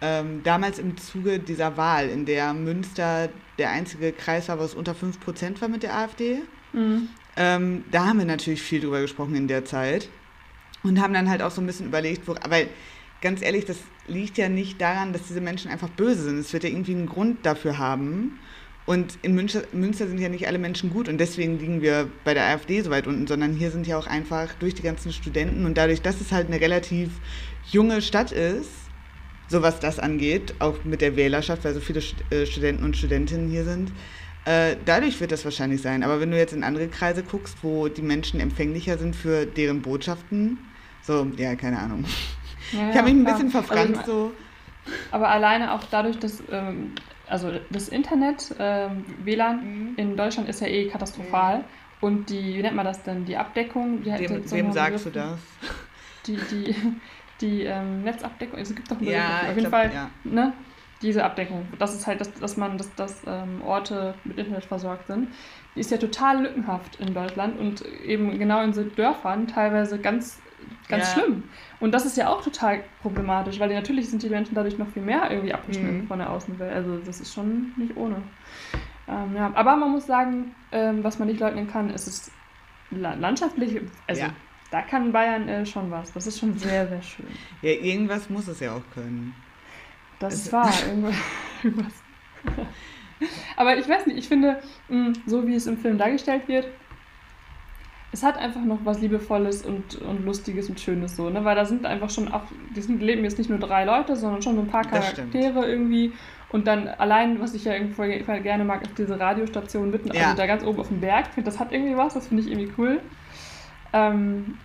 [0.00, 4.74] ähm, damals im Zuge dieser Wahl, in der Münster der einzige Kreis war, wo es
[4.74, 7.08] unter 5% war mit der AfD, mhm.
[7.38, 10.08] Ähm, da haben wir natürlich viel drüber gesprochen in der Zeit
[10.82, 12.68] und haben dann halt auch so ein bisschen überlegt, wo, weil
[13.20, 16.38] ganz ehrlich, das liegt ja nicht daran, dass diese Menschen einfach böse sind.
[16.38, 18.40] Es wird ja irgendwie einen Grund dafür haben.
[18.86, 22.34] Und in Münster, Münster, sind ja nicht alle Menschen gut und deswegen liegen wir bei
[22.34, 25.64] der AfD so weit unten, sondern hier sind ja auch einfach durch die ganzen Studenten
[25.66, 27.10] und dadurch, dass es halt eine relativ
[27.70, 28.70] junge Stadt ist,
[29.46, 33.50] so was das angeht, auch mit der Wählerschaft, weil so viele äh, Studenten und Studentinnen
[33.50, 33.92] hier sind,
[34.48, 36.02] äh, dadurch wird das wahrscheinlich sein.
[36.02, 39.82] Aber wenn du jetzt in andere Kreise guckst, wo die Menschen empfänglicher sind für deren
[39.82, 40.58] Botschaften,
[41.02, 42.04] so, ja, keine Ahnung.
[42.72, 44.32] Ja, ich habe mich ein bisschen verfranst also, so.
[45.10, 46.92] Aber alleine auch dadurch, dass ähm,
[47.26, 49.94] also das Internet, ähm, WLAN mhm.
[49.96, 51.58] in Deutschland ist ja eh katastrophal.
[51.58, 51.64] Mhm.
[52.00, 54.02] Und die, wie nennt man das denn, die Abdeckung?
[54.02, 55.38] Die Wem, wem sagst du das?
[56.26, 56.74] Die, die,
[57.40, 60.10] die ähm, Netzabdeckung, es gibt doch eine Ja, auf jeden glaub, Fall, ja.
[60.24, 60.52] ne?
[61.02, 65.06] Diese Abdeckung, das ist halt, dass, dass man, dass, dass ähm, Orte mit Internet versorgt
[65.06, 65.28] sind,
[65.76, 70.40] die ist ja total lückenhaft in Deutschland und eben genau in so Dörfern teilweise ganz,
[70.88, 71.20] ganz Ja.
[71.22, 71.44] schlimm.
[71.78, 75.02] Und das ist ja auch total problematisch, weil natürlich sind die Menschen dadurch noch viel
[75.02, 76.06] mehr irgendwie abgeschnitten Mhm.
[76.08, 76.74] von der Außenwelt.
[76.74, 78.16] Also das ist schon nicht ohne.
[79.06, 79.52] Ähm, ja.
[79.54, 82.30] Aber man muss sagen, ähm, was man nicht leugnen kann, ist es
[82.90, 84.30] la- landschaftlich, also Ja.
[84.72, 86.12] da kann Bayern äh, schon was.
[86.12, 87.26] Das ist schon sehr, sehr schön.
[87.62, 89.32] Ja, irgendwas muss es ja auch können.
[90.18, 90.72] Das ist wahr.
[91.62, 91.92] Irgendwas.
[93.56, 96.66] Aber ich weiß nicht, ich finde, mh, so wie es im Film dargestellt wird,
[98.12, 101.44] es hat einfach noch was Liebevolles und, und Lustiges und Schönes so, ne?
[101.44, 102.42] Weil da sind einfach schon auch,
[102.74, 104.84] die sind, leben jetzt nicht nur drei Leute, sondern schon so ein paar.
[104.84, 106.12] Charaktere irgendwie.
[106.50, 110.24] Und dann allein, was ich ja voll gerne mag, ist diese Radiostation mitten, Ja.
[110.24, 111.26] also da ganz oben auf dem Berg.
[111.44, 113.00] Das hat irgendwie was, das finde ich irgendwie cool.
[113.92, 114.56] Ähm,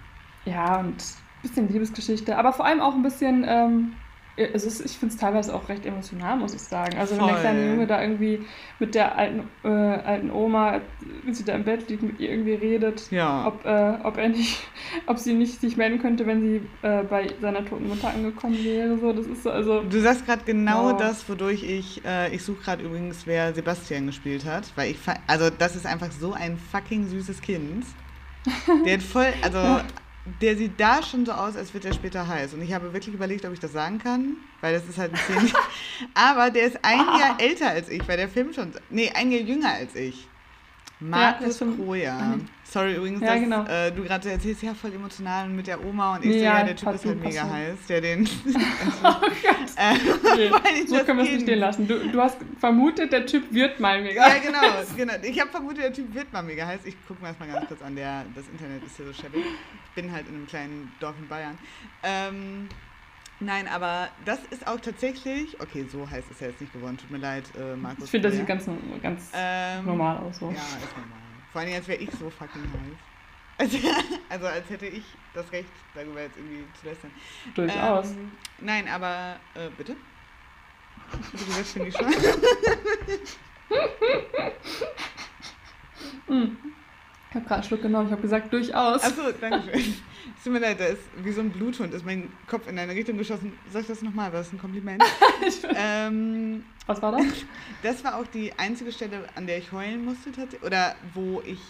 [0.46, 3.94] ja, und ein bisschen Liebesgeschichte, aber vor allem auch ein bisschen, ähm,
[4.36, 6.98] ist, ich finde es teilweise auch recht emotional, muss ich sagen.
[6.98, 7.41] Also wenn der Voll.
[7.41, 8.46] kleine Junge da irgendwie
[8.80, 10.82] mit der alten, äh, alten Oma,
[11.24, 13.46] wie sie da im Bett liegt, mit ihr irgendwie redet, Ja.
[13.48, 14.67] ob, äh, ob er nicht,
[15.08, 18.98] ob sie nicht sich melden könnte, wenn sie äh, bei seiner toten Mutter angekommen wäre.
[18.98, 19.84] So, das ist so, also.
[19.84, 20.98] Du sagst gerade genau Wow.
[20.98, 25.50] das, wodurch ich, äh, ich suche gerade übrigens, wer Sebastian gespielt hat, weil ich, also
[25.52, 27.86] das ist einfach so ein fucking süßes Kind.
[28.86, 29.58] Der hat voll, also
[30.42, 32.54] der sieht da schon so aus, als wird er später heiß.
[32.54, 35.18] Und ich habe wirklich überlegt, ob ich das sagen kann, weil das ist halt ein
[35.18, 35.52] Szene.
[36.14, 39.42] Aber der ist ein Jahr älter als ich, weil der Film schon, nee, ein Jahr
[39.42, 40.28] jünger als ich.
[41.10, 42.18] Markus schon- Kroja.
[42.18, 42.36] Ah.
[42.66, 43.66] Sorry übrigens, Ja, dass genau.
[43.66, 46.63] äh, du gerade erzählst, ja, voll emotional mit der Oma und ich so, Ja, ja,
[46.63, 47.52] der Typ ist halt mega so.
[47.54, 48.24] heiß, der den
[49.04, 49.30] Oh Gott.
[49.76, 49.94] äh,
[50.74, 51.88] Nee, so können wir es nicht stehen lassen.
[51.88, 54.28] Du, du hast vermutet, der Typ wird mal mega.
[54.28, 54.60] Ja, genau,
[54.98, 55.13] genau.
[55.22, 56.82] Ich habe vermutet, der Typ wird mal mega heiß.
[56.86, 57.96] Ich gucke mir das mal ganz kurz an.
[57.96, 59.44] Der, das Internet ist hier so schäbig.
[59.89, 61.58] Ich bin halt in einem kleinen Dorf in Bayern.
[62.02, 62.70] Ähm,
[63.45, 65.60] nein, aber das ist auch tatsächlich.
[65.60, 66.97] Okay, so heiß ist er jetzt nicht geworden.
[66.97, 68.06] Tut mir leid, äh, Markus.
[68.06, 68.65] Ich finde, das sieht ganz,
[69.01, 70.39] ganz ähm, normal aus.
[70.39, 70.47] So.
[70.47, 71.19] Ja, ist normal.
[71.51, 72.97] Vor allem, als wäre ich so fucking heiß.
[73.58, 73.77] Also,
[74.29, 75.03] also als hätte ich
[75.34, 77.12] das Recht, darüber jetzt irgendwie zu lästern.
[77.56, 78.12] Durchaus.
[78.12, 79.95] Ähm, nein, aber äh, bitte?
[81.32, 82.08] Wirst finde ich schon.
[86.27, 86.58] Hm.
[87.29, 89.03] Ich habe gerade einen Schluck genommen, ich habe gesagt, durchaus.
[89.03, 89.95] Achso, danke schön.
[90.43, 93.17] Tut mir leid, da ist wie so ein Bluthund, ist mein Kopf in eine Richtung
[93.17, 93.53] geschossen.
[93.71, 95.01] Sag ich das nochmal, war das ein Kompliment?
[95.75, 97.23] ähm, Was war das?
[97.82, 100.32] das war auch die einzige Stelle, an der ich heulen musste.
[100.62, 101.62] Oder wo ich.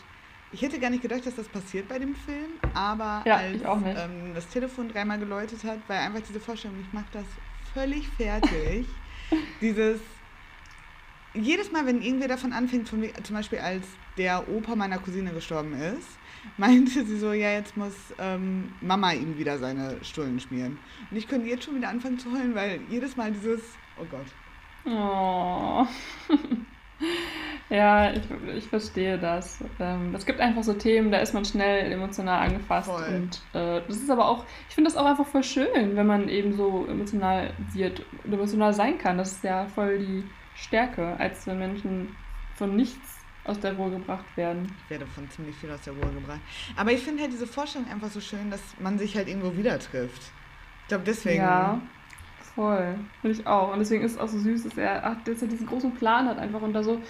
[0.51, 3.61] Ich hätte gar nicht gedacht, dass das passiert bei dem Film, aber Ja, als.
[3.63, 7.25] Ähm, das Telefon dreimal geläutet hat, weil einfach diese Vorstellung, ich mache das
[7.75, 8.87] völlig fertig.
[9.61, 9.99] Dieses.
[11.35, 13.85] Jedes Mal, wenn irgendwer davon anfängt, von, zum Beispiel als
[14.17, 16.07] der Opa meiner Cousine gestorben ist,
[16.57, 20.77] meinte sie so, ja, jetzt muss ähm, Mama ihm wieder seine Stullen schmieren.
[21.09, 23.61] Und ich könnte jetzt schon wieder anfangen zu heulen, weil jedes Mal dieses,
[23.99, 24.25] oh Gott.
[24.85, 25.85] Oh.
[27.69, 28.23] ja, ich,
[28.55, 29.63] ich verstehe das.
[29.79, 32.89] Ähm, es gibt einfach so Themen, da ist man schnell emotional angefasst.
[32.89, 33.03] Voll.
[33.03, 36.27] Und äh, das ist aber auch, ich finde das auch einfach voll schön, wenn man
[36.27, 39.17] eben so emotional wird und emotional sein kann.
[39.17, 40.23] Das ist ja voll die
[40.55, 42.15] Stärke, als wenn Menschen
[42.55, 44.73] von nichts aus der Ruhe gebracht werden.
[44.83, 46.39] Ich werde von ziemlich viel aus der Ruhe gebracht.
[46.75, 49.77] Aber ich finde halt diese Vorstellung einfach so schön, dass man sich halt irgendwo wieder
[49.79, 50.31] trifft.
[50.83, 51.41] Ich glaube, deswegen.
[51.41, 51.81] Ja,
[52.55, 52.95] voll.
[53.21, 53.73] Finde ich auch.
[53.73, 56.27] Und deswegen ist es auch so süß, dass er, ach, dass er diesen großen Plan
[56.27, 57.01] hat einfach und da so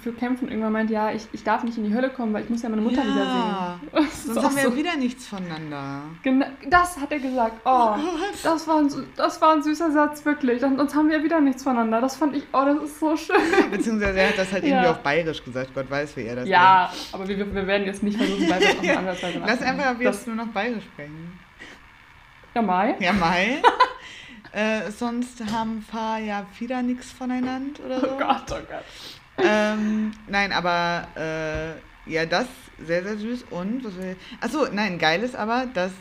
[0.00, 2.50] für kämpfen irgendwann meint, ja, ich, ich darf nicht in die Hölle kommen, weil ich
[2.50, 3.78] muss ja meine Mutter Ja.
[3.90, 4.10] wiedersehen.
[4.34, 6.02] Sonst haben wir so- wieder nichts voneinander.
[6.22, 7.60] Genau, das hat er gesagt.
[7.64, 7.94] Oh,
[8.42, 10.60] das war, ein, das war ein süßer Satz, wirklich.
[10.60, 12.00] Dann, sonst haben wir wieder nichts voneinander.
[12.00, 13.36] Das fand ich, oh, das ist so schön.
[13.70, 14.70] Beziehungsweise er hat das halt Ja.
[14.70, 15.74] irgendwie auf Bayerisch gesagt.
[15.74, 18.80] Gott weiß, wie er das Ja, aber wir, wir werden jetzt nicht versuchen, beide auf
[18.80, 19.42] eine andere Seite.
[19.46, 21.38] Lass einfach jetzt nur noch Bayerisch sprechen.
[22.54, 22.94] Ja, Mai.
[23.00, 23.62] Ja, Mai.
[24.52, 28.06] äh, sonst haben Fa ja wieder nichts voneinander oder so.
[28.12, 28.84] Oh Gott, oh Gott.
[29.44, 32.46] Ähm, nein, aber äh, ja, das
[32.86, 33.44] sehr, sehr süß.
[33.50, 35.92] Und, was will Achso, nein, geil ist aber, dass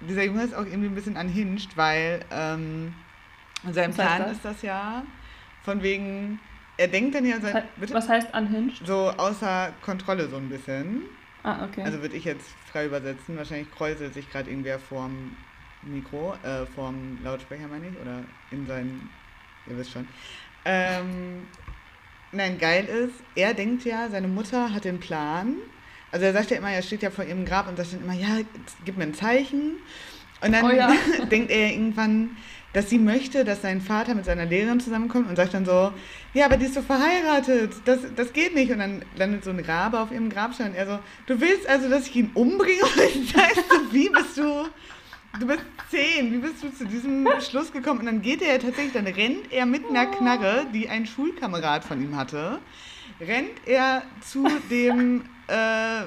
[0.00, 2.94] dieser Junge ist auch irgendwie ein bisschen anhinscht, weil ähm,
[3.70, 5.02] sein Was Plan ist das ja,
[5.64, 6.38] von wegen,
[6.78, 7.94] er denkt dann ja, Was, sein, hei- bitte?
[7.94, 8.86] was heißt unhinged?
[8.86, 11.02] so außer Kontrolle so ein bisschen.
[11.42, 11.82] Ah, okay.
[11.84, 13.36] Also würde ich jetzt frei übersetzen.
[13.36, 15.32] Wahrscheinlich kräuselt sich gerade irgendwer vorm
[15.82, 19.08] Mikro, äh, vorm Lautsprecher meine ich, oder in seinen,
[19.66, 20.06] ihr wisst schon.
[20.64, 21.42] Ähm,
[22.32, 25.56] nein, geil ist, er denkt ja, seine Mutter hat den Plan.
[26.12, 28.14] Also er sagt ja immer, er steht ja vor ihrem Grab und sagt dann immer,
[28.14, 28.40] ja,
[28.84, 29.74] gib mir ein Zeichen.
[30.42, 30.92] Und dann Oh ja.
[31.30, 32.36] denkt er irgendwann,
[32.72, 35.92] dass sie möchte, dass sein Vater mit seiner Lehrerin zusammenkommt und sagt dann so,
[36.34, 38.70] ja, aber die ist so verheiratet, das, das geht nicht.
[38.70, 41.88] Und dann landet so ein Rabe auf ihrem Grabstein und er so, du willst also,
[41.88, 42.82] dass ich ihn umbringe?
[42.84, 44.66] Und ich sag so, wie bist du,
[45.38, 48.00] du bist zehn, wie bist du zu diesem Schluss gekommen?
[48.00, 52.02] Und dann geht er tatsächlich, dann rennt er mit einer Knarre, die ein Schulkamerad von
[52.02, 52.58] ihm hatte,
[53.20, 55.54] rennt er zu dem, äh,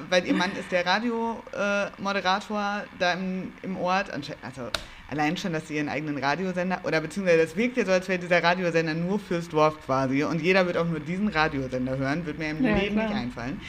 [0.08, 4.70] weil ihr Mann ist der Radiomoderator äh, da im, im Ort, also
[5.10, 8.18] allein schon, dass sie ihren eigenen Radiosender, oder beziehungsweise das wirkt ja so, als wäre
[8.18, 12.38] dieser Radiosender nur fürs Dorf quasi und jeder wird auch nur diesen Radiosender hören, wird
[12.38, 13.08] mir im ja, Leben klar.
[13.08, 13.60] nicht einfallen.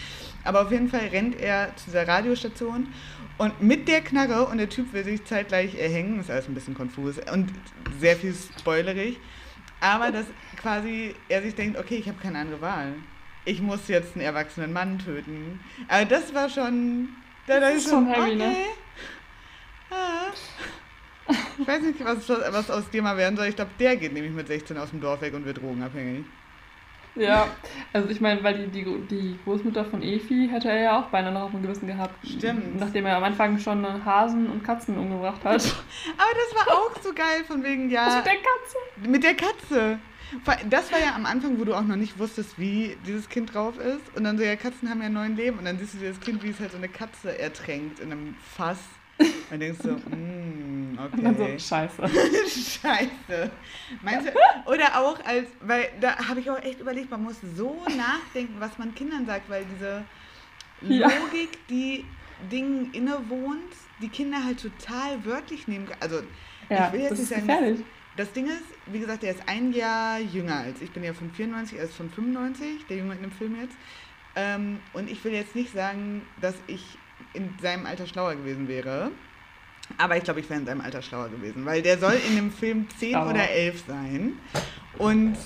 [0.45, 2.88] Aber auf jeden Fall rennt er zu dieser Radiostation
[3.38, 6.73] und mit der Knarre und der Typ will sich zeitgleich erhängen, ist alles ein bisschen
[6.73, 7.51] konfus und
[7.99, 9.19] sehr viel spoilerig,
[9.81, 10.25] aber dass
[10.62, 12.93] quasi er sich denkt, okay, ich habe keine andere Wahl.
[13.43, 15.60] Ich muss jetzt einen erwachsenen Mann töten.
[15.88, 17.10] Aber das war schon.
[17.45, 18.45] Da das ist schon heavy, ne?
[18.45, 18.53] okay.
[18.53, 18.55] ne?
[19.91, 20.34] Ah.
[21.60, 23.47] Ich weiß nicht, was, was aus dir mal werden soll.
[23.47, 26.25] Ich glaube, der geht nämlich mit 16 aus dem Dorf weg und wird drogenabhängig.
[27.15, 27.47] Ja,
[27.93, 31.34] also ich meine, weil die, die, die Großmutter von Efi hätte er ja auch beinahe
[31.34, 32.15] noch auf dem Gewissen gehabt.
[32.28, 32.80] Stimmt.
[32.80, 35.63] Nachdem er am Anfang schon Hasen und Katzen umgebracht hat.
[36.17, 38.04] Aber das war auch so geil, von wegen, ja.
[38.04, 39.10] Also mit der Katze.
[39.10, 39.99] Mit der Katze.
[40.69, 43.78] Das war ja am Anfang, wo du auch noch nicht wusstest, wie dieses Kind drauf
[43.78, 44.15] ist.
[44.17, 45.60] Und dann so, ja, Katzen haben ja neun Leben.
[45.60, 48.36] Und dann siehst du das Kind, wie es halt so eine Katze ertränkt in einem
[48.56, 48.80] Fass.
[49.51, 51.25] Und denkst so, mm, okay.
[51.25, 52.08] Und so, scheiße.
[52.82, 53.51] scheiße.
[54.01, 57.78] Meinst du, oder auch als, weil da habe ich auch echt überlegt, man muss so
[57.95, 60.04] nachdenken, was man Kindern sagt, weil diese
[60.82, 61.60] Logik, ja.
[61.69, 62.06] die
[62.51, 65.88] Dingen innewohnt, die Kinder halt total wörtlich nehmen.
[65.99, 66.21] Also,
[66.69, 67.80] ja, ich will jetzt nicht sagen, gefährlich.
[68.17, 70.91] das Ding ist, wie gesagt, er ist ein Jahr jünger als ich.
[70.91, 73.75] bin ja von 94, er ist von 95, der Junge in dem Film jetzt.
[74.36, 76.97] Ähm, und ich will jetzt nicht sagen, dass ich
[77.35, 79.11] in seinem Alter schlauer gewesen wäre.
[79.97, 82.51] Aber ich glaube, ich wäre in seinem Alter schlauer gewesen, weil der soll in dem
[82.51, 84.33] Film 10 oder 11 sein.
[84.97, 85.37] Und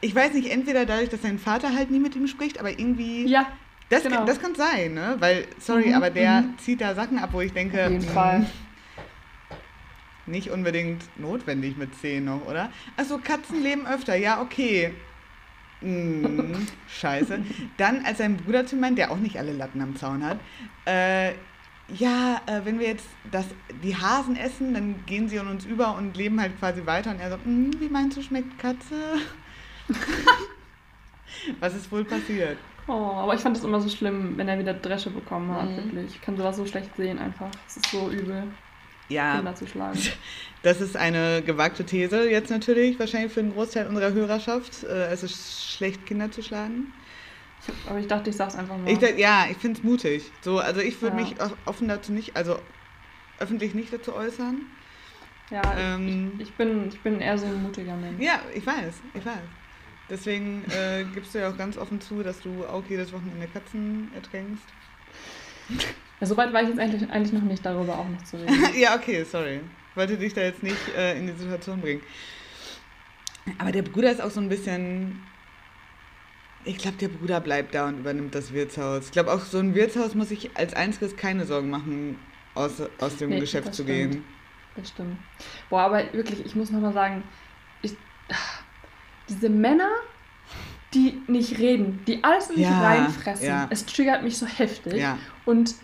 [0.00, 3.26] ich weiß nicht, entweder dadurch, dass sein Vater halt nie mit ihm spricht, aber irgendwie.
[3.26, 3.46] Ja.
[3.88, 4.24] Das, genau.
[4.24, 5.16] das kann sein, ne?
[5.18, 6.58] Weil, sorry, mhm, aber der mhm.
[6.58, 7.84] zieht da Sachen ab, wo ich denke.
[7.84, 8.46] Auf jeden Fall.
[10.26, 12.70] Nicht unbedingt notwendig mit 10 noch, oder?
[12.96, 14.94] Achso, Katzen leben öfter, ja, okay.
[15.80, 17.40] Mm, scheiße.
[17.76, 20.38] Dann, als sein Bruder zu meinen, der auch nicht alle Latten am Zaun hat,
[20.86, 21.32] äh,
[21.92, 23.46] ja, äh, wenn wir jetzt das,
[23.82, 27.10] die Hasen essen, dann gehen sie an uns über und leben halt quasi weiter.
[27.10, 28.94] Und er so, mm, wie meinst du, schmeckt Katze?
[31.60, 32.58] Was ist wohl passiert?
[32.86, 35.76] Oh, aber ich fand es immer so schlimm, wenn er wieder Dresche bekommen hat, mhm.
[35.76, 36.14] wirklich.
[36.16, 37.50] Ich kann sowas so schlecht sehen einfach.
[37.66, 38.48] Es ist so übel
[39.10, 39.98] ja, Kinder zu schlagen.
[40.62, 44.84] Das ist eine gewagte These jetzt natürlich, wahrscheinlich für einen Großteil unserer Hörerschaft.
[44.84, 46.92] Äh, es ist schlecht, Kinder zu schlagen.
[47.88, 48.90] aber ich dachte, ich sag's einfach mal.
[48.90, 50.30] Ich, ja, ich finde es mutig.
[50.42, 51.22] So, also ich würde ja.
[51.22, 52.58] mich offen dazu nicht, also
[53.38, 54.66] öffentlich nicht dazu äußern.
[55.50, 58.22] Ja, ähm, ich, ich, bin, ich bin eher so ein mutiger Mensch.
[58.22, 59.40] Ja, ich weiß, ich weiß.
[60.10, 64.10] Deswegen äh, gibst du ja auch ganz offen zu, dass du auch jedes Wochenende Katzen
[64.14, 64.64] ertränkst.
[66.20, 68.54] Soweit war ich jetzt eigentlich, eigentlich noch nicht, darüber auch noch zu reden.
[68.78, 69.60] ja, okay, sorry.
[69.94, 72.02] Wollte dich da jetzt nicht äh, in die Situation bringen.
[73.58, 75.22] Aber der Bruder ist auch so ein bisschen.
[76.64, 79.06] Ich glaube, der Bruder bleibt da und übernimmt das Wirtshaus.
[79.06, 82.18] Ich glaube, auch so ein Wirtshaus muss ich als einziges keine Sorgen machen,
[82.54, 83.88] aus, aus dem nee, Geschäft zu stimmt.
[83.88, 84.24] gehen.
[84.76, 85.16] Das stimmt.
[85.70, 87.22] Boah, aber wirklich, ich muss nochmal sagen,
[87.80, 87.96] ich,
[89.30, 89.88] diese Männer,
[90.92, 93.66] die nicht reden, die alles in sich ja, reinfressen, ja.
[93.70, 94.94] es triggert mich so heftig.
[94.94, 95.18] Ja.
[95.46, 95.74] Und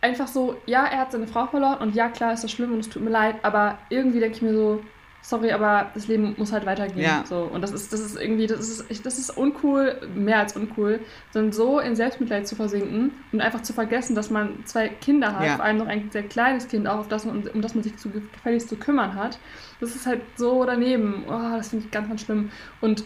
[0.00, 2.80] einfach so, ja, er hat seine Frau verloren und ja, klar ist das schlimm und
[2.80, 4.82] es tut mir leid, aber irgendwie denke ich mir so,
[5.22, 7.04] sorry, aber das Leben muss halt weitergehen.
[7.04, 7.24] Ja.
[7.26, 7.42] So.
[7.42, 11.52] Und das ist, das ist irgendwie, das ist, das ist uncool, mehr als uncool, sondern
[11.52, 15.56] so in Selbstmitleid zu versinken und einfach zu vergessen, dass man zwei Kinder hat, ja.
[15.56, 17.96] vor allem noch ein sehr kleines Kind, auch auf das man, um das man sich
[17.96, 19.38] zu gefälligst zu kümmern hat.
[19.80, 21.24] Das ist halt so daneben.
[21.28, 22.50] Oh, das finde ich ganz, ganz schlimm.
[22.80, 23.04] Und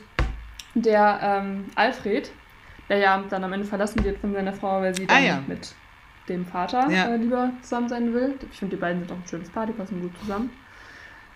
[0.75, 2.31] der ähm, Alfred,
[2.89, 5.43] der ja dann am Ende verlassen wird von seiner Frau, weil sie dann ah, ja.
[5.47, 5.75] mit
[6.29, 7.07] dem Vater ja.
[7.07, 8.35] äh, lieber zusammen sein will.
[8.51, 10.51] Ich finde, die beiden sind auch ein schönes Paar, die passen gut zusammen.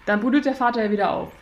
[0.06, 1.32] Dann buddelt der Vater ja wieder auf.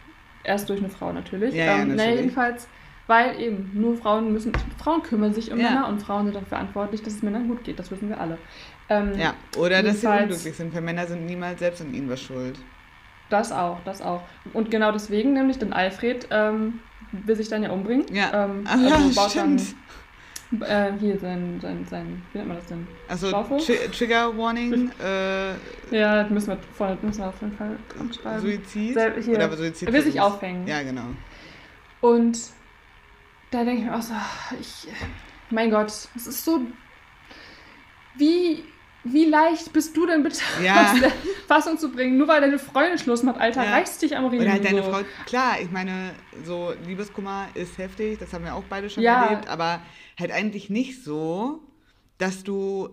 [0.43, 1.55] Erst durch eine Frau natürlich.
[1.55, 1.97] Ja, ähm, ja, natürlich.
[1.97, 2.69] Naja, jedenfalls,
[3.07, 5.71] weil eben nur Frauen müssen, Frauen kümmern sich um ja.
[5.71, 7.79] Männer und Frauen sind dafür verantwortlich, dass es Männern gut geht.
[7.79, 8.39] Das wissen wir alle.
[8.89, 12.21] Ähm, ja, oder dass sie unglücklich sind, weil Männer sind niemals selbst an ihnen was
[12.21, 12.59] schuld.
[13.29, 14.23] Das auch, das auch.
[14.53, 16.81] Und genau deswegen nämlich, denn Alfred ähm,
[17.11, 18.07] will sich dann ja umbringen.
[18.13, 19.61] Ja, ähm, also ja baut stimmt.
[19.61, 19.75] Dann,
[20.61, 22.87] äh, hier sein, sein, sein, wie nennt man das denn?
[23.09, 24.91] Also Tr Trigger Warning.
[25.03, 25.51] Äh,
[25.91, 27.77] ja, das müssen wir, voll, müssen wir auf jeden Fall
[28.21, 28.41] schreiben.
[28.41, 28.95] Suizid?
[28.95, 29.35] Sel hier.
[29.35, 30.67] Oder Suizid er will sich aufhängen.
[30.67, 31.07] Ja, genau.
[32.01, 32.39] Und
[33.51, 34.15] da denke ich mir auch so,
[34.61, 34.89] ich,
[35.51, 36.61] mein Gott, es ist so,
[38.17, 38.65] wie,
[39.13, 40.93] wie leicht bist du denn bitte ja.
[40.93, 41.13] aus der
[41.47, 43.73] Fassung zu bringen, nur weil deine Freundin Schluss macht, Alter, ja.
[43.73, 44.43] reißt dich am Riemen.
[44.43, 44.91] Oder halt deine so.
[44.91, 46.13] Frau, klar, ich meine,
[46.45, 49.27] so Liebeskummer ist heftig, das haben wir auch beide schon ja.
[49.27, 49.81] erlebt, aber
[50.19, 51.61] halt eigentlich nicht so,
[52.19, 52.91] dass du,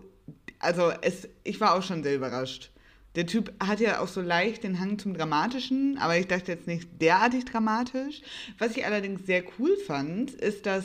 [0.58, 2.70] also es, ich war auch schon sehr überrascht.
[3.16, 6.66] Der Typ hat ja auch so leicht den Hang zum Dramatischen, aber ich dachte jetzt
[6.66, 8.22] nicht derartig dramatisch.
[8.58, 10.84] Was ich allerdings sehr cool fand, ist, dass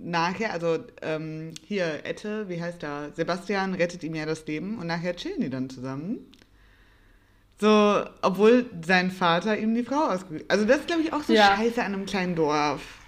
[0.00, 3.10] nachher, also ähm, hier, Ette, wie heißt er?
[3.14, 6.18] Sebastian rettet ihm ja das Leben und nachher chillen die dann zusammen.
[7.60, 11.32] So, obwohl sein Vater ihm die Frau ausgesucht Also das ist, glaube ich, auch so
[11.32, 11.56] Ja.
[11.56, 12.98] scheiße an einem kleinen Dorf.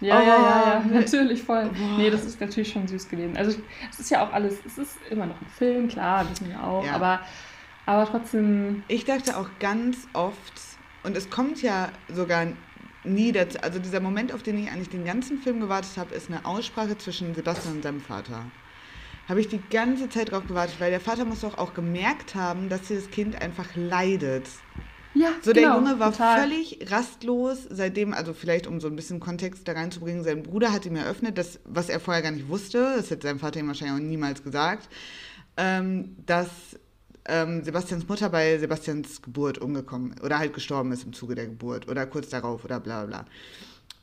[0.00, 0.88] Ja, ja, ja, ja, Oh.
[0.92, 1.70] natürlich voll.
[1.96, 3.36] Nee, das ist natürlich schon süß gewesen.
[3.36, 3.56] Also
[3.90, 6.84] es ist ja auch alles, es ist immer noch ein Film, klar, wissen wir auch,
[6.84, 6.92] Ja.
[6.94, 7.20] aber,
[7.86, 10.60] aber trotzdem, Ich dachte auch ganz oft,
[11.04, 12.48] und es kommt ja sogar
[13.04, 16.28] nie dazu, also dieser Moment, auf den ich eigentlich den ganzen Film gewartet habe, ist
[16.30, 18.52] eine Aussprache zwischen Sebastian und seinem Vater.
[19.26, 22.68] Habe ich die ganze Zeit drauf gewartet, weil der Vater muss doch auch gemerkt haben,
[22.68, 24.48] dass dieses Kind einfach leidet.
[25.14, 26.40] ja, So, der genau, Junge war total.
[26.42, 30.86] völlig rastlos, seitdem, also vielleicht um so ein bisschen Kontext da reinzubringen, sein Bruder hat
[30.86, 33.96] ihm eröffnet, das, was er vorher gar nicht wusste, das hätte sein Vater ihm wahrscheinlich
[33.96, 34.88] auch niemals gesagt,
[35.56, 36.78] ähm, dass
[37.26, 41.88] ähm, Sebastians Mutter bei Sebastians Geburt umgekommen oder halt gestorben ist im Zuge der Geburt
[41.88, 43.24] oder kurz darauf oder bla bla.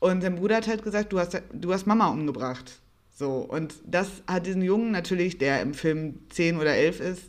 [0.00, 2.80] Und sein Bruder hat halt gesagt, du hast, du hast Mama umgebracht.
[3.16, 7.22] So, und das hat diesen Jungen natürlich, der im Film 10 oder 11 ist,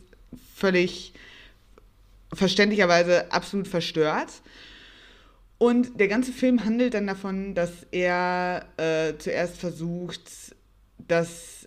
[0.56, 1.14] völlig
[2.34, 4.42] verständlicherweise absolut verstört.
[5.58, 10.22] Und der ganze Film handelt dann davon, dass er äh, zuerst versucht,
[10.98, 11.63] dass,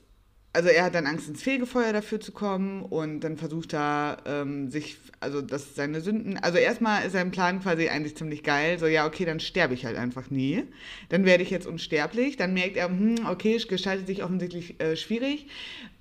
[0.57, 4.71] also er hat dann Angst ins Fegefeuer dafür zu kommen und dann versucht er ähm,
[4.71, 8.87] sich, also dass seine Sünden, also erstmal ist sein Plan quasi eigentlich ziemlich geil, so
[8.87, 10.65] ja, okay, dann sterbe ich halt einfach nie,
[11.11, 14.97] dann werde ich jetzt unsterblich, dann merkt er, hm, okay, es gestaltet sich offensichtlich äh,
[14.97, 15.47] schwierig,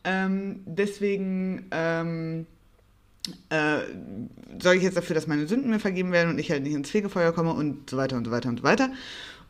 [0.06, 2.46] ähm, deswegen, ähm,
[3.50, 3.80] äh,
[4.62, 6.92] sorge ich jetzt dafür, dass meine Sünden mir vergeben werden und ich halt nicht ins
[6.92, 8.90] Fegefeuer komme und so weiter und so weiter und so weiter.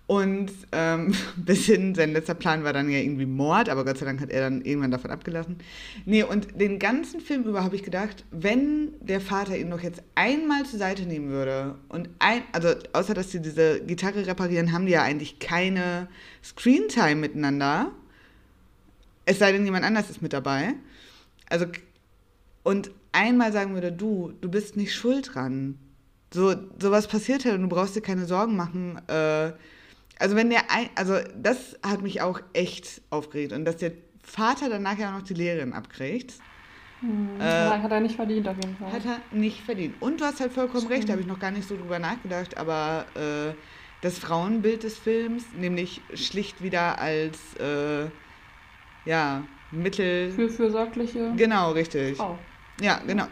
[0.08, 4.06] Und ähm, bis hin, sein letzter Plan war dann ja irgendwie Mord, aber Gott sei
[4.06, 5.58] Dank hat er dann irgendwann davon abgelassen.
[6.06, 10.04] Nee, und den ganzen Film über habe ich gedacht, wenn der Vater ihn doch jetzt
[10.14, 14.86] einmal zur Seite nehmen würde und ein, also außer dass sie diese Gitarre reparieren, haben
[14.86, 16.08] die ja eigentlich keine
[16.44, 17.92] Screentime miteinander.
[19.26, 20.76] Es sei denn, jemand anders ist mit dabei.
[21.50, 21.66] Also
[22.62, 25.80] und einmal sagen würde, du, du bist nicht schuld dran.
[26.34, 29.00] So, sowas passiert halt und du brauchst dir keine Sorgen machen.
[29.08, 29.54] Äh,
[30.20, 33.92] also wenn der, ein, also das hat mich auch echt aufgeregt und dass der
[34.24, 36.34] Vater danach ja auch noch die Lehrerin abkriegt,
[37.02, 37.46] Hm, Äh,
[37.82, 38.92] hat er nicht verdient auf jeden Fall.
[38.92, 40.02] hat er nicht verdient.
[40.02, 42.58] Und du hast halt vollkommen recht, da habe ich noch gar nicht so drüber nachgedacht,
[42.58, 43.54] aber äh,
[44.02, 48.06] das Frauenbild des Films, nämlich schlicht wieder als, äh,
[49.06, 52.16] ja, Mittel, Für fürsorgliche genau, richtig.
[52.18, 52.40] Frau.
[52.82, 53.28] Ja, genau.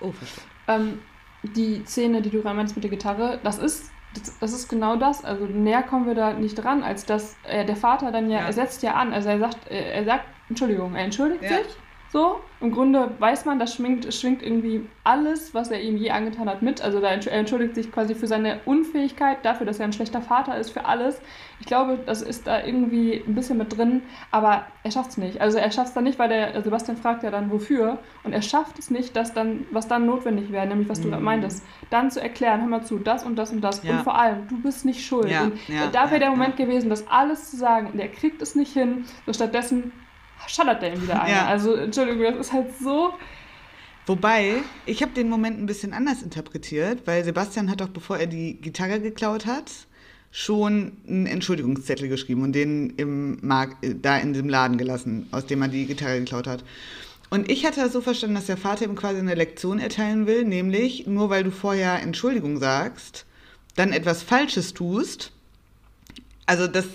[0.00, 0.44] Oh, verstehe.
[0.68, 0.98] Ähm,
[1.42, 4.96] die Szene, die du gerade meinst mit der Gitarre, das ist, das, das ist genau
[4.96, 5.24] das.
[5.24, 8.46] Also näher kommen wir da nicht dran, als dass äh, der Vater dann ja, Ja.
[8.46, 11.58] er setzt ja an, also er sagt, äh, er sagt, Entschuldigung, er entschuldigt Ja.
[11.58, 11.76] sich.
[12.14, 16.48] So, im Grunde weiß man, das schwingt, schwingt irgendwie alles, was er ihm je angetan
[16.48, 16.80] hat, mit.
[16.80, 20.22] Also da entsch- er entschuldigt sich quasi für seine Unfähigkeit, dafür, dass er ein schlechter
[20.22, 21.20] Vater ist, für alles.
[21.58, 25.40] Ich glaube, das ist da irgendwie ein bisschen mit drin, aber er schafft es nicht.
[25.40, 27.98] Also er schafft es dann nicht, weil der Sebastian fragt ja dann, wofür.
[28.22, 31.20] Und er schafft es nicht, dass dann, was dann notwendig wäre, nämlich was du Mhm.
[31.20, 33.82] meintest, dann zu erklären, hör mal zu, das und das und das.
[33.82, 33.90] Ja.
[33.90, 35.28] Und vor allem, du bist nicht schuld.
[35.32, 37.88] Ja, und ja, da wäre der Moment gewesen, das alles zu sagen.
[37.92, 39.04] Und er kriegt es nicht hin.
[39.26, 39.90] So stattdessen
[40.48, 41.30] schallert der ihm wieder ein.
[41.30, 41.46] Ja.
[41.46, 43.14] Also, Entschuldigung, das ist halt so.
[44.06, 48.26] Wobei, ich habe den Moment ein bisschen anders interpretiert, weil Sebastian hat doch, bevor er
[48.26, 49.70] die Gitarre geklaut hat,
[50.30, 55.46] schon einen Entschuldigungszettel geschrieben und den im Markt, äh, da in diesem Laden gelassen, aus
[55.46, 56.64] dem er die Gitarre geklaut hat.
[57.30, 60.44] Und ich hatte das so verstanden, dass der Vater ihm quasi eine Lektion erteilen will,
[60.44, 63.26] nämlich nur weil du vorher Entschuldigung sagst,
[63.76, 65.32] dann etwas Falsches tust,
[66.46, 66.86] also dass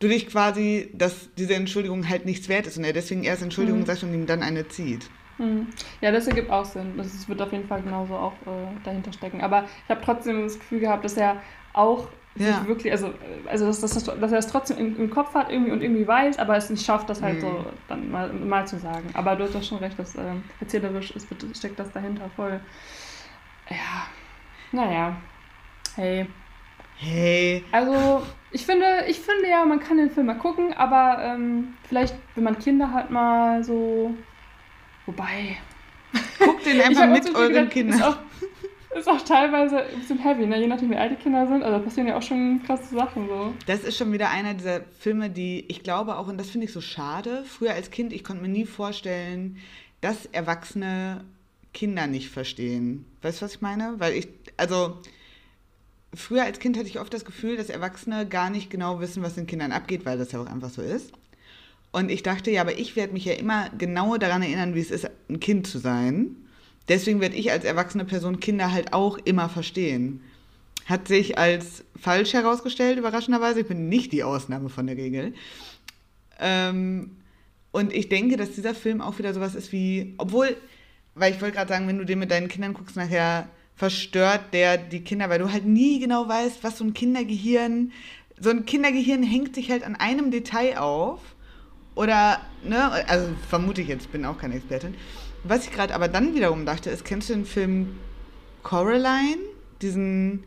[0.00, 3.84] du dich quasi, dass diese Entschuldigung halt nichts wert ist und er deswegen erst Entschuldigung
[3.84, 3.86] Mhm.
[3.86, 5.10] sagt und ihm dann eine zieht.
[5.38, 5.70] Hm.
[6.02, 6.96] Ja, das ergibt auch Sinn.
[6.98, 9.40] Das wird auf jeden Fall genauso auch äh, dahinter stecken.
[9.40, 11.40] Aber ich habe trotzdem das Gefühl gehabt, dass er
[11.72, 12.64] auch Ja.
[12.64, 15.50] sich wirklich, also, äh, also dass, dass, dass er es trotzdem im, im Kopf hat
[15.50, 17.40] irgendwie und irgendwie weiß, aber es nicht schafft, das halt Mhm.
[17.40, 19.10] so dann mal, mal zu sagen.
[19.14, 22.60] Aber du hast doch schon recht, dass ähm, erzählerisch ist, steckt das dahinter voll.
[23.70, 24.06] Ja,
[24.72, 25.22] naja.
[25.96, 26.28] Hey.
[27.00, 28.22] Hey, Also,
[28.52, 32.44] ich finde, ich finde ja, man kann den Film mal gucken, aber ähm, vielleicht, wenn
[32.44, 34.14] man Kinder hat, mal so.
[35.06, 35.56] Wobei.
[36.38, 37.98] guckt den einfach mit euren gedacht, Kindern.
[37.98, 38.18] Ist auch,
[38.96, 40.60] ist auch teilweise ein bisschen heavy, ne?
[40.60, 41.62] je nachdem, wie alt die Kinder sind.
[41.62, 43.54] Also, passieren ja auch schon krasse Sachen so.
[43.66, 46.72] Das ist schon wieder einer dieser Filme, die ich glaube auch, und das finde ich
[46.72, 49.56] so schade, früher als Kind, ich konnte mir nie vorstellen,
[50.02, 51.24] dass Erwachsene
[51.72, 53.06] Kinder nicht verstehen.
[53.22, 53.94] Weißt du, was ich meine?
[53.98, 54.28] Weil ich,
[54.58, 54.98] also
[56.14, 59.34] früher als Kind hatte ich oft das Gefühl, dass Erwachsene gar nicht genau wissen, was
[59.34, 61.12] den Kindern abgeht, weil das ja auch einfach so ist.
[61.92, 64.90] Und ich dachte, ja, aber ich werde mich ja immer genau daran erinnern, wie es
[64.90, 66.36] ist, ein Kind zu sein.
[66.88, 70.20] deswegen werde ich als erwachsene Person Kinder halt auch immer verstehen.
[70.86, 73.60] Hat sich als falsch herausgestellt, überraschenderweise.
[73.60, 75.34] Ich bin nicht die Ausnahme von der Regel.
[76.40, 77.16] Ähm,
[77.70, 80.56] und ich denke, dass dieser Film auch wieder sowas ist wie, obwohl,
[81.14, 83.48] weil ich wollte gerade sagen, wenn du den mit deinen Kindern guckst, nachher
[83.80, 87.92] verstört der die Kinder, weil du halt nie genau weißt, was so ein Kindergehirn,
[88.38, 91.18] so ein Kindergehirn hängt sich halt an einem Detail auf.
[91.94, 94.94] Oder, ne, also vermute ich jetzt, bin auch keine Expertin.
[95.44, 97.96] Was ich gerade aber dann wiederum dachte, ist, kennst du den Film
[98.62, 99.40] Coraline?
[99.80, 100.44] Diesen,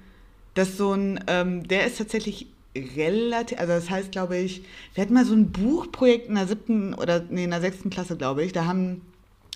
[0.53, 4.63] das so ein, ähm, der ist tatsächlich relativ, also das heißt, glaube ich,
[4.93, 8.15] wir hatten mal so ein Buchprojekt in der siebten oder nee, in der sechsten Klasse,
[8.15, 8.53] glaube ich.
[8.53, 9.01] Da haben,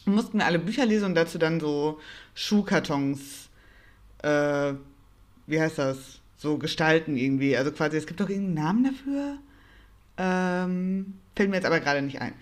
[0.05, 1.99] mussten wir alle Bücher lesen und dazu dann so
[2.33, 3.46] Schuhkartons,
[4.23, 4.73] äh,
[5.47, 7.57] wie heißt das, so gestalten irgendwie.
[7.57, 9.37] Also quasi, es gibt doch irgendeinen Namen dafür.
[10.17, 12.33] Ähm, fällt mir jetzt aber gerade nicht ein.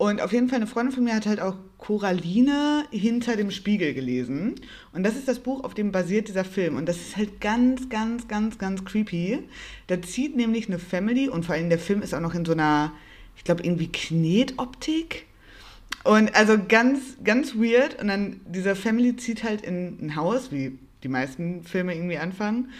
[0.00, 3.92] Und auf jeden Fall eine Freundin von mir hat halt auch Coraline hinter dem Spiegel
[3.92, 4.54] gelesen.
[4.94, 6.76] Und das ist das Buch, auf dem basiert dieser Film.
[6.76, 9.40] Und das ist halt ganz, ganz, ganz, ganz creepy.
[9.88, 12.52] Da zieht nämlich eine Family und vor allem der Film ist auch noch in so
[12.52, 12.92] einer,
[13.36, 15.26] ich glaube, irgendwie Knetoptik.
[16.04, 18.00] Und also ganz, ganz weird.
[18.00, 22.70] Und dann dieser Family zieht halt in ein Haus, wie die meisten Filme irgendwie anfangen.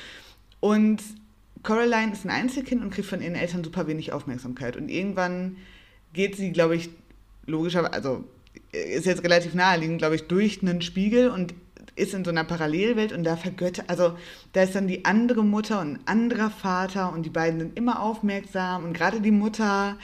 [0.61, 1.03] Und
[1.63, 4.77] Coraline ist ein Einzelkind und kriegt von ihren Eltern super wenig Aufmerksamkeit.
[4.77, 5.57] Und irgendwann
[6.13, 6.91] geht sie, glaube ich,
[7.47, 8.25] logischerweise, also
[8.73, 11.55] ist jetzt relativ naheliegend, glaube ich, durch einen Spiegel und
[11.97, 14.17] ist in so einer Parallelwelt und da vergöttert, also
[14.53, 18.01] da ist dann die andere Mutter und ein anderer Vater und die beiden sind immer
[18.01, 19.99] aufmerksam und gerade die Mutter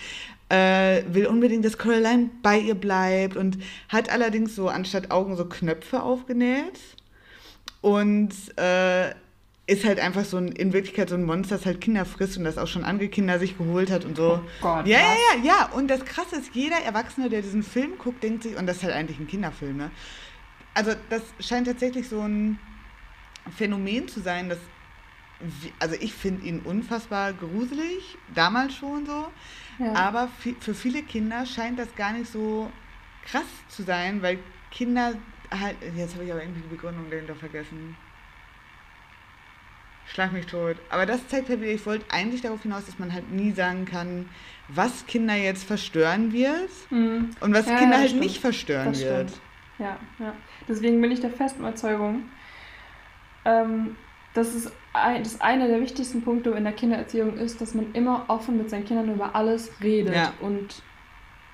[0.48, 3.58] äh, will unbedingt, dass Caroline bei ihr bleibt und
[3.88, 6.95] hat allerdings so anstatt Augen so Knöpfe aufgenäht
[7.86, 9.10] und äh,
[9.68, 12.42] ist halt einfach so ein, in Wirklichkeit so ein Monster, das halt Kinder frisst und
[12.42, 14.40] das auch schon andere Kinder sich geholt hat und so.
[14.42, 15.04] Oh Gott, ja, was?
[15.04, 15.70] ja, ja, ja.
[15.72, 18.82] Und das Krasse ist, jeder Erwachsene, der diesen Film guckt, denkt sich, und das ist
[18.82, 19.90] halt eigentlich ein Kinderfilm, ne?
[20.74, 22.58] Also das scheint tatsächlich so ein
[23.56, 24.58] Phänomen zu sein, dass,
[25.78, 29.26] also ich finde ihn unfassbar gruselig, damals schon so,
[29.78, 29.92] Ja.
[29.94, 30.28] aber
[30.60, 32.70] für viele Kinder scheint das gar nicht so
[33.24, 34.38] krass zu sein, weil
[34.72, 35.14] Kinder
[35.50, 37.96] halt, jetzt habe ich aber irgendwie die Begründung dahinter vergessen.
[40.08, 40.76] Schlag mich tot.
[40.88, 43.84] Aber das zeigt halt wieder, ich wollte eigentlich darauf hinaus, dass man halt nie sagen
[43.86, 44.28] kann,
[44.68, 47.30] was Kinder jetzt verstören wird Mhm.
[47.40, 48.22] und was Ja, Kinder ja, halt stimmt.
[48.24, 49.30] nicht verstören Das wird.
[49.30, 49.42] stimmt.
[49.78, 50.32] Ja, ja.
[50.68, 52.22] Deswegen bin ich der festen Überzeugung,
[53.44, 53.96] ähm,
[54.32, 58.24] dass es ein, dass einer der wichtigsten Punkte in der Kindererziehung ist, dass man immer
[58.28, 60.32] offen mit seinen Kindern über alles redet Ja.
[60.40, 60.82] und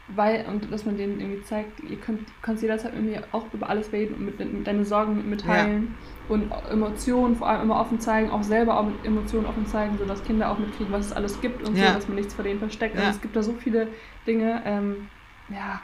[0.07, 3.69] weil und dass man denen irgendwie zeigt, ihr könnt kannst jederzeit mit mir auch über
[3.71, 7.81] alles reden und mit, mit deine Sorgen mit mir teilen und Emotionen vor allem immer
[7.81, 11.13] offen zeigen, auch selber auch mit Emotionen offen zeigen, sodass Kinder auch mitkriegen, was es
[11.13, 11.79] alles gibt und Ja.
[11.79, 12.97] so, dass man nichts vor denen versteckt.
[12.97, 12.99] Ja.
[12.99, 13.95] Also es gibt da so viele
[14.27, 15.11] Dinge, ähm,
[15.49, 15.83] ja,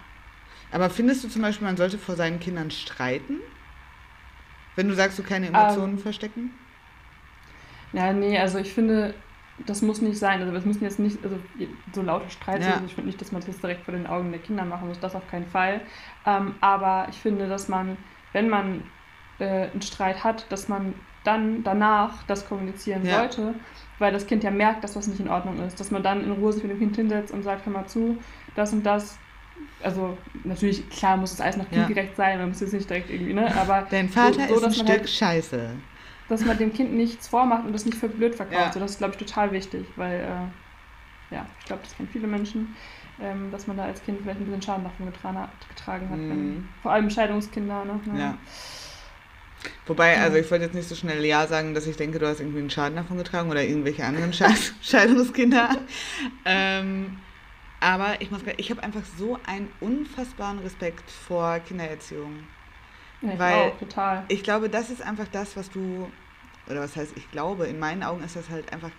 [0.70, 3.40] Aber findest du zum Beispiel, man sollte vor seinen Kindern streiten?
[4.76, 6.58] Wenn du sagst, du keine Ähm, Emotionen verstecken?
[7.92, 9.14] Ja, nee, also ich finde,
[9.66, 10.40] das muss nicht sein.
[10.42, 11.36] Also es müssen jetzt nicht also
[11.92, 12.74] so laute Streits Ja.
[12.74, 12.84] sein.
[12.86, 15.00] Ich finde nicht, dass man das direkt vor den Augen der Kinder machen muss.
[15.00, 15.80] Das auf keinen Fall.
[16.26, 17.96] Ähm, aber ich finde, dass man,
[18.32, 18.82] wenn man
[19.38, 20.94] äh, einen Streit hat, dass man
[21.24, 23.18] dann danach das kommunizieren Ja.
[23.18, 23.54] sollte,
[23.98, 25.78] weil das Kind ja merkt, dass was nicht in Ordnung ist.
[25.78, 28.18] Dass man dann in Ruhe sich mit dem Kind hinsetzt und sagt, hör mal zu,
[28.54, 29.18] das und das.
[29.82, 31.84] Also natürlich, klar muss es alles nach Ja.
[31.84, 33.52] kindgerecht sein, man muss jetzt nicht direkt irgendwie, ne?
[33.56, 35.70] Aber Dein Vater so, ist ein Stück halt- Scheiße.
[36.28, 38.58] Dass man dem Kind nichts vormacht und das nicht für blöd verkauft.
[38.66, 38.72] Ja.
[38.72, 42.26] So, das ist, glaube ich, total wichtig, weil, äh, ja, ich glaube, das kennen viele
[42.26, 42.74] Menschen,
[43.20, 45.50] ähm, dass man da als Kind vielleicht ein bisschen Schaden davon getragen hat.
[45.68, 46.30] Getragen hat Mhm.
[46.30, 47.84] wenn, vor allem Scheidungskinder.
[47.84, 48.00] Ne?
[48.18, 48.38] Ja.
[49.86, 52.40] Wobei, also ich wollte jetzt nicht so schnell Ja sagen, dass ich denke, du hast
[52.40, 54.46] irgendwie einen Schaden davon getragen oder irgendwelche anderen Sche
[54.82, 55.70] Scheidungskinder.
[56.44, 57.18] ähm,
[57.80, 62.44] aber ich muss ich habe einfach so einen unfassbaren Respekt vor Kindererziehung.
[63.22, 64.24] Ja, ich Weil- auch, total.
[64.28, 66.08] Ich glaube, das ist einfach das, was du,
[66.68, 68.90] oder was heißt, ich glaube, in meinen Augen ist das halt einfach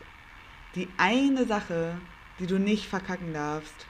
[0.76, 1.98] die eine Sache,
[2.40, 3.86] die du nicht verkacken darfst.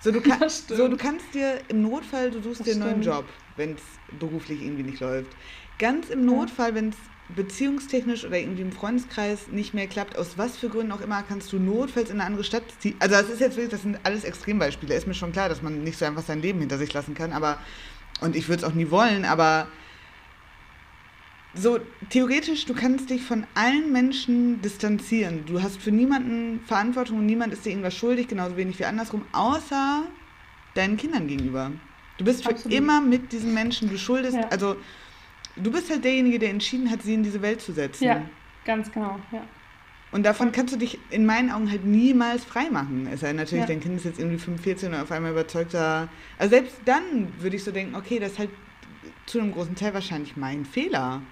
[0.00, 3.02] So, du, kann, so, du kannst dir im Notfall, du suchst Das dir einen neuen
[3.02, 3.16] stimmt.
[3.16, 3.24] Job,
[3.56, 3.82] wenn es
[4.18, 5.30] beruflich irgendwie nicht läuft.
[5.78, 6.96] Ganz im Notfall, wenn es
[7.34, 11.52] beziehungstechnisch oder irgendwie im Freundeskreis nicht mehr klappt, aus was für Gründen auch immer, kannst
[11.52, 12.96] du notfalls in eine andere Stadt ziehen.
[12.98, 14.94] Also das ist jetzt wirklich, das sind alles Extrembeispiele.
[14.94, 17.32] Ist mir schon klar, dass man nicht so einfach sein Leben hinter sich lassen kann,
[17.32, 17.58] aber
[18.22, 19.66] und ich würde es auch nie wollen, aber
[21.54, 25.44] so theoretisch, du kannst dich von allen Menschen distanzieren.
[25.44, 29.26] Du hast für niemanden Verantwortung und niemand ist dir irgendwas schuldig, genauso wenig wie andersrum,
[29.32, 30.04] außer
[30.74, 31.70] deinen Kindern gegenüber.
[32.16, 32.76] Du bist für Absolut.
[32.76, 34.48] immer mit diesen Menschen, du schuldest, Ja.
[34.48, 34.76] also
[35.56, 38.04] du bist halt derjenige, der entschieden hat, sie in diese Welt zu setzen.
[38.04, 38.22] Ja,
[38.64, 39.42] ganz genau, ja.
[40.12, 43.06] Und davon kannst du dich in meinen Augen halt niemals freimachen.
[43.06, 43.68] Es sei denn natürlich, Ja.
[43.68, 46.08] dein Kind ist jetzt irgendwie 5, 14 und auf einmal überzeugter.
[46.38, 48.50] Also selbst dann würde ich so denken, okay, das ist halt
[49.26, 51.22] zu einem großen Teil wahrscheinlich mein Fehler.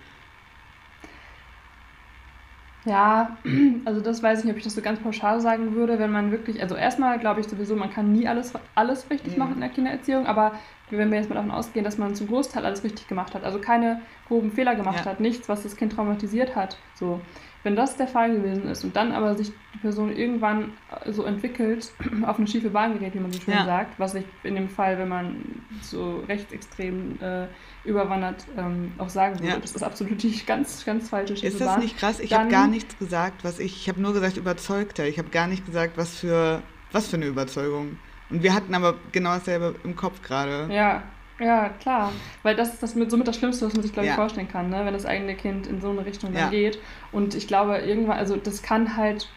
[2.87, 3.37] Ja,
[3.85, 6.31] also das weiß ich nicht, ob ich das so ganz pauschal sagen würde, wenn man
[6.31, 9.39] wirklich, also erstmal glaube ich sowieso, man kann nie alles, alles richtig Mhm.
[9.39, 10.55] machen in der Kindererziehung, aber
[10.89, 13.61] wenn wir jetzt mal davon ausgehen, dass man zum Großteil alles richtig gemacht hat, also
[13.61, 15.11] keine groben Fehler gemacht Ja.
[15.12, 17.26] hat, nichts, was das Kind traumatisiert hat, so.
[17.62, 20.72] Wenn das der Fall gewesen ist und dann aber sich die Person irgendwann
[21.04, 21.92] äh, so entwickelt,
[22.26, 23.64] auf eine schiefe Bahn gerät, wie man so schön Ja.
[23.66, 25.44] sagt, was ich in dem Fall, wenn man
[25.82, 27.46] so rechtsextrem äh,
[27.84, 29.58] überwandert, ähm, auch sagen würde, Ja.
[29.58, 31.80] das ist absolut die ganz, ganz falsche schiefe Ist das Bahn.
[31.80, 32.18] nicht krass?
[32.20, 33.76] Ich habe gar nichts gesagt, was ich.
[33.76, 35.06] Ich habe nur gesagt, überzeugter.
[35.06, 37.98] Ich habe gar nicht gesagt, was für, was für eine Überzeugung.
[38.30, 40.72] Und wir hatten aber genau dasselbe im Kopf gerade.
[40.72, 41.02] Ja,
[41.41, 42.12] ja, klar.
[42.43, 44.16] Weil das ist das mit, somit das Schlimmste, was man sich, glaube ich, Ja.
[44.16, 44.84] vorstellen kann, ne?
[44.84, 46.49] wenn das eigene Kind in so eine Richtung dann Ja.
[46.51, 46.78] geht.
[47.12, 49.28] Und ich glaube, irgendwann, also das kann halt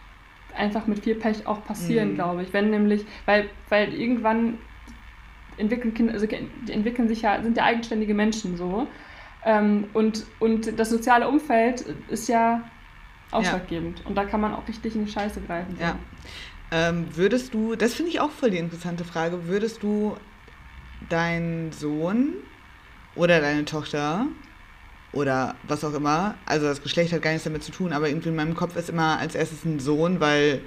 [0.55, 2.15] einfach mit viel Pech auch passieren, Mhm.
[2.15, 2.53] glaube ich.
[2.53, 4.57] Wenn nämlich, weil, weil irgendwann
[5.57, 8.87] entwickeln Kinder, also die entwickeln sich ja, sind ja eigenständige Menschen so.
[9.45, 12.63] Ähm, und, und das soziale Umfeld ist ja
[13.31, 14.05] ausschlaggebend.
[14.05, 15.75] Und da kann man auch richtig in die Scheiße greifen.
[15.77, 15.83] So.
[15.83, 15.95] Ja.
[16.71, 20.15] Ähm, würdest du, das finde ich auch voll die interessante Frage, würdest du
[21.09, 22.33] deinen Sohn
[23.15, 24.25] oder deine Tochter
[25.11, 28.29] oder was auch immer, also das Geschlecht hat gar nichts damit zu tun, aber irgendwie
[28.29, 30.61] in meinem Kopf ist immer als erstes ein Sohn, weil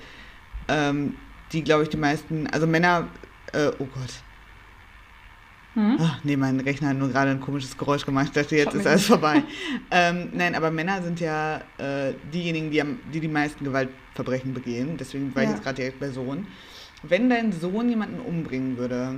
[0.68, 1.14] ähm,
[1.52, 3.08] die, glaube ich, die meisten, also Männer,
[3.52, 4.12] äh, oh Gott,
[5.74, 5.98] Hm?
[6.00, 8.28] Ach, nee, mein Rechner hat nur gerade ein komisches Geräusch gemacht.
[8.28, 9.08] Ich dachte, jetzt Schaut ist alles nicht.
[9.08, 9.42] vorbei.
[9.90, 14.96] ähm, nein, aber Männer sind ja äh, diejenigen, die, am, die die meisten Gewaltverbrechen begehen.
[14.96, 15.54] Deswegen war ich Ja.
[15.54, 16.46] jetzt gerade direkt bei Sohn.
[17.02, 19.16] Wenn dein Sohn jemanden umbringen würde,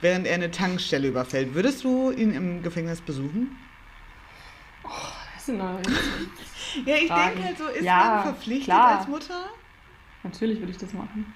[0.00, 3.56] während er eine Tankstelle überfällt, würdest du ihn im Gefängnis besuchen?
[5.34, 5.80] Das sind neue
[6.86, 7.34] Ja, ich Fragen.
[7.36, 8.98] denke halt so, ist Ja, man verpflichtet klar.
[8.98, 9.46] als Mutter?
[10.22, 11.32] Natürlich würde ich das machen.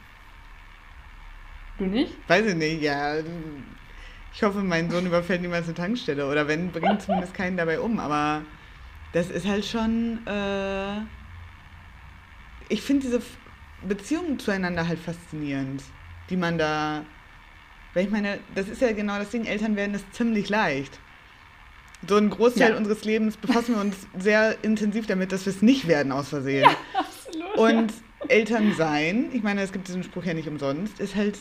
[1.78, 2.14] Du nicht?
[2.28, 3.14] Weiß ich nicht, ja.
[4.34, 6.28] Ich hoffe, mein Sohn überfällt niemals eine Tankstelle.
[6.28, 7.98] Oder wenn, bringt zumindest keinen dabei um.
[8.00, 8.42] Aber
[9.12, 10.26] das ist halt schon.
[10.26, 11.00] Äh,
[12.68, 13.22] ich finde diese
[13.86, 15.82] Beziehungen zueinander halt faszinierend,
[16.30, 17.04] die man da.
[17.98, 21.00] Weil ich meine, das ist ja genau das Ding, Eltern werden es ziemlich leicht.
[22.06, 22.76] So ein Großteil Ja.
[22.76, 26.70] unseres Lebens befassen wir uns sehr intensiv damit, dass wir es nicht werden aus Versehen.
[26.94, 27.56] Absolut.
[27.58, 27.92] Und
[28.28, 31.40] Eltern sein, ich meine, es gibt diesen Spruch ja nicht umsonst, ist halt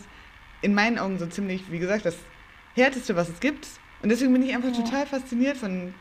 [0.63, 2.15] in meinen Augen so ziemlich, wie gesagt, das
[2.73, 3.67] Härteste, was es gibt.
[4.01, 4.83] Und deswegen bin ich einfach Ja.
[4.83, 5.93] total fasziniert von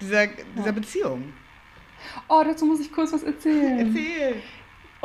[0.00, 0.70] dieser, dieser Ja.
[0.70, 1.32] Beziehung.
[2.28, 3.80] Oh, dazu muss ich kurz was erzählen.
[3.80, 4.36] Erzähl.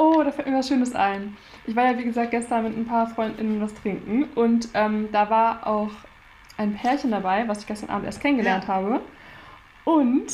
[0.02, 1.36] Oh, da fällt mir was Schönes ein.
[1.68, 5.30] Ich war ja, wie gesagt, gestern mit ein paar Freundinnen was trinken und ähm, da
[5.30, 5.92] war auch
[6.58, 8.76] ein Pärchen dabei, was ich gestern Abend erst kennengelernt Ja.
[8.76, 9.02] habe.
[9.84, 10.28] Und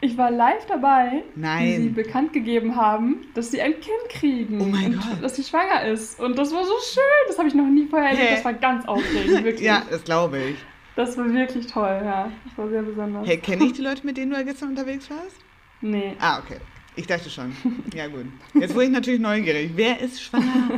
[0.00, 1.64] ich war live dabei, Nein.
[1.66, 5.22] wie sie bekannt gegeben haben, dass sie ein Kind kriegen Oh mein und Gott.
[5.22, 6.20] dass sie schwanger ist.
[6.20, 7.02] Und das war so schön.
[7.26, 8.28] Das habe ich noch nie vorher erlebt.
[8.28, 8.34] Hä?
[8.36, 9.66] Das war ganz aufregend, wirklich.
[9.66, 10.56] Ja, das glaube ich.
[10.94, 12.30] Das war wirklich toll, ja.
[12.44, 13.26] Das war sehr besonders.
[13.26, 15.36] Hey, kenne ich die Leute, mit denen du gestern unterwegs warst?
[15.80, 16.14] Nee.
[16.20, 16.58] Ah, okay.
[16.98, 17.56] Ich dachte schon.
[17.94, 18.26] Ja, gut.
[18.54, 19.70] Jetzt wurde ich natürlich neugierig.
[19.76, 20.68] Wer ist schwanger?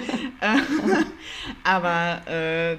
[1.64, 2.75] Aber äh,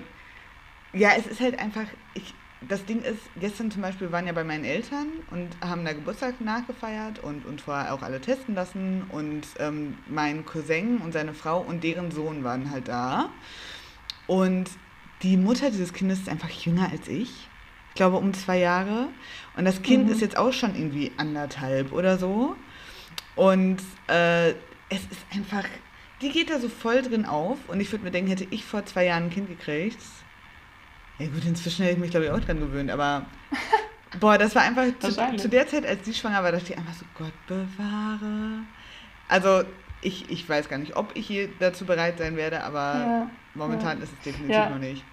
[0.94, 1.86] ja, es ist halt einfach.
[2.14, 2.34] Ich,
[2.70, 6.40] das Ding ist, gestern zum Beispiel waren ja bei meinen Eltern und haben da Geburtstag
[6.40, 9.06] nachgefeiert und, und vorher auch alle testen lassen.
[9.10, 13.30] Und ähm, mein Cousin und seine Frau und deren Sohn waren halt da.
[14.28, 14.70] Und
[15.24, 17.48] die Mutter dieses Kindes ist einfach jünger als ich.
[17.90, 19.08] Ich glaube um zwei Jahre.
[19.58, 20.12] Und das Kind Mhm.
[20.12, 22.56] ist jetzt auch schon irgendwie anderthalb oder so.
[23.36, 24.50] Und äh,
[24.90, 25.64] es ist einfach,
[26.22, 27.58] die geht da so voll drin auf.
[27.68, 30.00] Und ich würde mir denken, hätte ich vor zwei Jahren ein Kind gekriegt.
[31.20, 32.90] Ja gut, inzwischen hätte ich mich, glaube ich, auch dran gewöhnt.
[32.92, 33.26] Aber
[34.20, 36.94] boah, das war einfach zu, zu der Zeit, als die schwanger war, dachte ich einfach
[36.94, 38.64] so, Gott bewahre.
[39.28, 39.64] Also
[40.02, 43.30] ich, ich weiß gar nicht, ob ich je dazu bereit sein werde, aber Ja.
[43.54, 44.70] momentan ist es definitiv Ja.
[44.70, 45.04] noch nicht.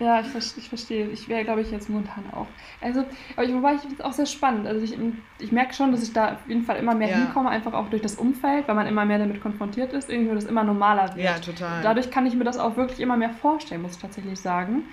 [0.00, 1.08] Ja, ich, ich verstehe.
[1.08, 2.46] Ich wäre, glaube ich, jetzt momentan auch.
[2.80, 4.66] Also, aber ich, wobei ich finde es auch sehr spannend.
[4.66, 4.96] Also ich,
[5.40, 7.16] ich merke schon, dass ich da auf jeden Fall immer mehr Ja.
[7.16, 10.44] hinkomme, einfach auch durch das Umfeld, weil man immer mehr damit konfrontiert ist, irgendwie das
[10.44, 11.24] immer normaler wird.
[11.24, 11.82] Ja, total.
[11.82, 14.84] Dadurch kann ich mir das auch wirklich immer mehr vorstellen, muss ich tatsächlich sagen.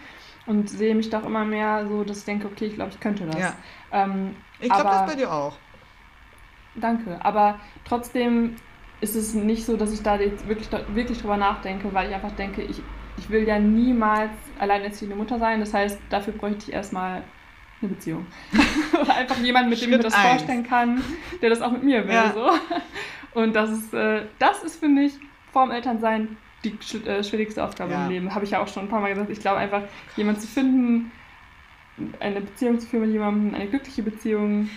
[0.48, 3.26] Und sehe mich doch immer mehr so, dass ich denke, okay, ich glaube, ich könnte
[3.26, 3.40] das.
[3.40, 3.54] Ja.
[3.92, 5.58] Ähm, ich glaube, das bei dir auch.
[6.76, 7.18] Danke.
[7.24, 8.56] Aber trotzdem
[9.02, 12.32] ist es nicht so, dass ich da jetzt wirklich, wirklich drüber nachdenke, weil ich einfach
[12.32, 12.82] denke, ich,
[13.18, 15.60] ich will ja niemals alleinerziehende Mutter sein.
[15.60, 17.24] Das heißt, dafür bräuchte ich erstmal
[17.82, 18.26] eine Beziehung.
[19.02, 20.28] Oder einfach jemanden, mit dem ich mir Schritt das eins.
[20.30, 21.02] vorstellen kann,
[21.42, 22.14] der das auch mit mir will.
[22.14, 22.34] Ja.
[22.34, 22.50] So.
[23.40, 25.14] Und das ist, äh, das ist für mich
[25.52, 28.06] vorm Elternsein die äh, schwierigste Aufgabe Ja.
[28.06, 28.34] im Leben.
[28.36, 29.30] Habe ich ja auch schon ein paar Mal gesagt.
[29.30, 29.84] Ich glaube einfach,
[30.16, 31.12] jemanden zu finden,
[32.20, 34.70] eine Beziehung zu führen mit jemandem, eine glückliche Beziehung.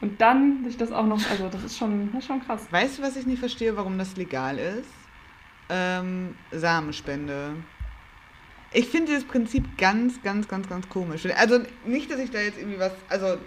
[0.00, 2.66] Und dann sich das auch noch, also das ist schon, das ist schon krass.
[2.70, 4.88] Weißt du, was ich nicht verstehe, warum das legal ist?
[5.68, 7.54] Ähm, Samenspende.
[8.76, 11.26] Ich finde dieses Prinzip ganz, ganz, ganz, ganz komisch.
[11.34, 13.38] Also nicht, dass ich da jetzt irgendwie was, also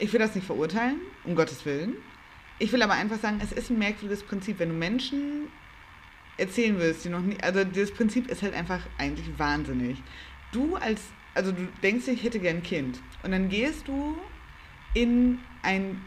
[0.00, 1.94] ich will das nicht verurteilen, um Gottes Willen.
[2.58, 5.52] Ich will aber einfach sagen, es ist ein merkwürdiges Prinzip, wenn du Menschen
[6.36, 10.02] erzählen willst, die noch nie, also dieses Prinzip ist halt einfach eigentlich wahnsinnig.
[10.50, 11.00] Du als,
[11.36, 14.18] also du denkst, ich hätte gern ein Kind und dann gehst du
[14.94, 16.00] in ein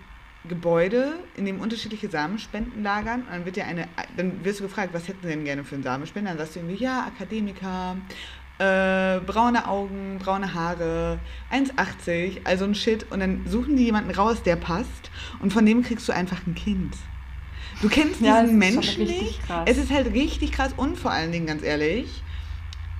[0.47, 3.21] Gebäude, in dem unterschiedliche Samenspenden lagern.
[3.21, 5.75] Und dann wird dir eine, dann wirst du gefragt, was hätten sie denn gerne für
[5.75, 6.31] einen Samenspender?
[6.31, 7.97] Dann sagst du irgendwie, ja, Akademiker,
[8.59, 11.19] äh, braune Augen, braune Haare,
[11.51, 13.11] 1,80, also ein Shit.
[13.11, 15.09] Und dann suchen die jemanden raus, der passt.
[15.41, 16.95] Und von dem kriegst du einfach ein Kind.
[17.81, 19.41] Du kennst ja, diesen Menschen nicht.
[19.45, 19.63] Krass.
[19.65, 22.21] Es ist halt richtig krass und vor allen Dingen, ganz ehrlich,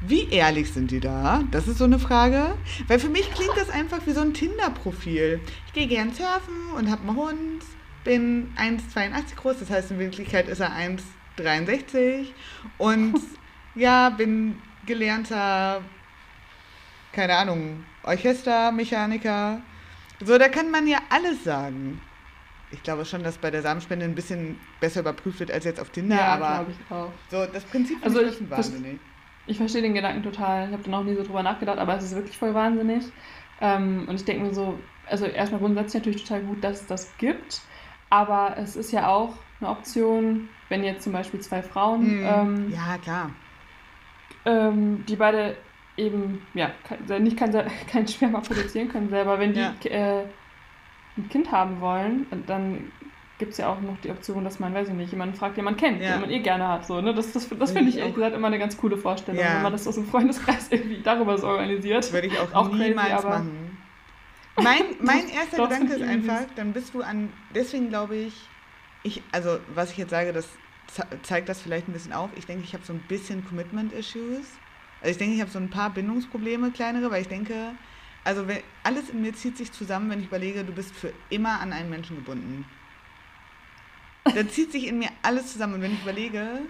[0.02, 1.44] wie ehrlich sind die da?
[1.52, 2.56] Das ist so eine Frage.
[2.88, 5.42] Weil für mich klingt das einfach wie so ein Tinder-Profil.
[5.68, 7.64] Ich gehe gern surfen und habe einen Hund,
[8.06, 12.28] bin 1,82 groß, das heißt in Wirklichkeit ist er 1,63
[12.78, 13.20] und
[13.76, 14.56] ja, bin
[14.90, 15.82] gelernter,
[17.14, 19.62] keine Ahnung, Orchestermechaniker.
[20.26, 22.02] So, da kann man ja alles sagen.
[22.72, 25.90] Ich glaube schon, dass bei der Samenspende ein bisschen besser überprüft wird als jetzt auf
[25.90, 27.12] Tinder, ja, aber ich auch.
[27.30, 29.00] so das Prinzip also ich, wahnsinnig.
[29.48, 30.68] Ich verstehe den Gedanken total.
[30.68, 33.06] Ich habe da noch nie so drüber nachgedacht, aber es ist wirklich voll wahnsinnig.
[33.62, 37.18] Ähm, und ich denke mir so, also erstmal grundsätzlich natürlich total gut, dass es das
[37.18, 37.62] gibt.
[38.10, 42.20] Aber es ist ja auch eine Option, wenn jetzt zum Beispiel zwei Frauen.
[42.20, 42.26] Mhm.
[42.26, 43.32] Ähm, ja, klar.
[44.50, 45.56] Ähm, die beide
[45.98, 46.72] eben, ja,
[47.20, 47.52] nicht kein,
[47.92, 49.74] kein Sperma produzieren können selber, wenn die ja.
[49.84, 50.24] äh,
[51.18, 52.92] ein Kind haben wollen, dann
[53.38, 55.64] gibt es ja auch noch die Option, dass man, weiß ich nicht, jemanden fragt, den
[55.64, 56.12] man kennt, ja.
[56.14, 56.86] den man eh gerne hat.
[56.86, 57.14] So, ne?
[57.14, 59.56] Das, das, das finde ich ehrlich gesagt immer eine ganz coole Vorstellung, ja.
[59.56, 62.12] wenn man das aus dem Freundeskreis irgendwie darüber so organisiert.
[62.12, 63.78] Würde ich auch, auch niemals crazy, machen.
[64.58, 68.34] Mein, mein erster Gedanke ist einfach, dann bist du an, deswegen glaube ich,
[69.04, 70.50] ich, also was ich jetzt sage, das
[71.24, 72.30] zeigt das vielleicht ein bisschen auf.
[72.36, 74.48] Ich denke, ich habe so ein bisschen Commitment-Issues.
[75.02, 77.74] Also ich denke, ich habe so ein paar Bindungsprobleme, kleinere, weil ich denke,
[78.24, 81.62] also wenn, alles in mir zieht sich zusammen, wenn ich überlege, du bist für immer
[81.62, 82.66] an einen Menschen gebunden.
[84.24, 85.76] Da zieht sich in mir alles zusammen.
[85.76, 86.62] Und wenn ich überlege,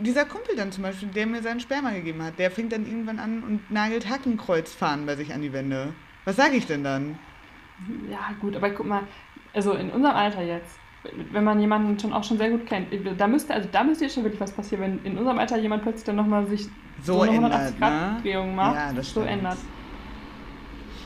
[0.00, 3.18] dieser Kumpel dann zum Beispiel, der mir seinen Sperma gegeben hat, der fängt dann irgendwann
[3.18, 5.94] an und nagelt Hackenkreuzfahnen bei sich an die Wände.
[6.24, 7.18] Was sage ich denn dann?
[8.10, 9.06] Ja, gut, aber guck mal,
[9.52, 10.78] also in unserem Alter jetzt,
[11.32, 12.88] wenn man jemanden schon auch schon sehr gut kennt,
[13.18, 15.82] da müsste, also da müsste jetzt schon wirklich was passieren, wenn in unserem Alter jemand
[15.82, 16.68] plötzlich dann nochmal sich
[17.02, 19.58] so, so eine 180 Grad Drehung macht, ja, das so ändert.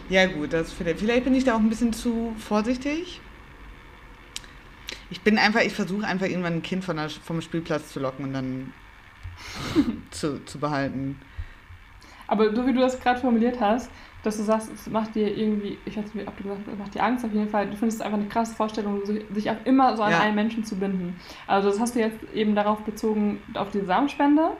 [0.09, 3.21] Ja gut, das vielleicht, vielleicht bin ich da auch ein bisschen zu vorsichtig.
[5.11, 8.27] Ich bin einfach, ich versuche einfach irgendwann ein Kind von der, vom Spielplatz zu locken
[8.27, 8.73] und dann
[10.11, 11.21] zu, zu behalten.
[12.27, 13.91] Aber so wie du das gerade formuliert hast,
[14.29, 16.79] dass du sagst, es macht dir irgendwie, ich weiß nicht, ob du gesagt hast, es
[16.79, 17.67] macht dir Angst auf jeden Fall.
[17.67, 20.21] Du findest es einfach eine krasse Vorstellung, sich auch immer so an ja.
[20.21, 21.19] einen Menschen zu binden.
[21.47, 24.51] Also das hast du jetzt eben darauf bezogen, auf die Samenspende.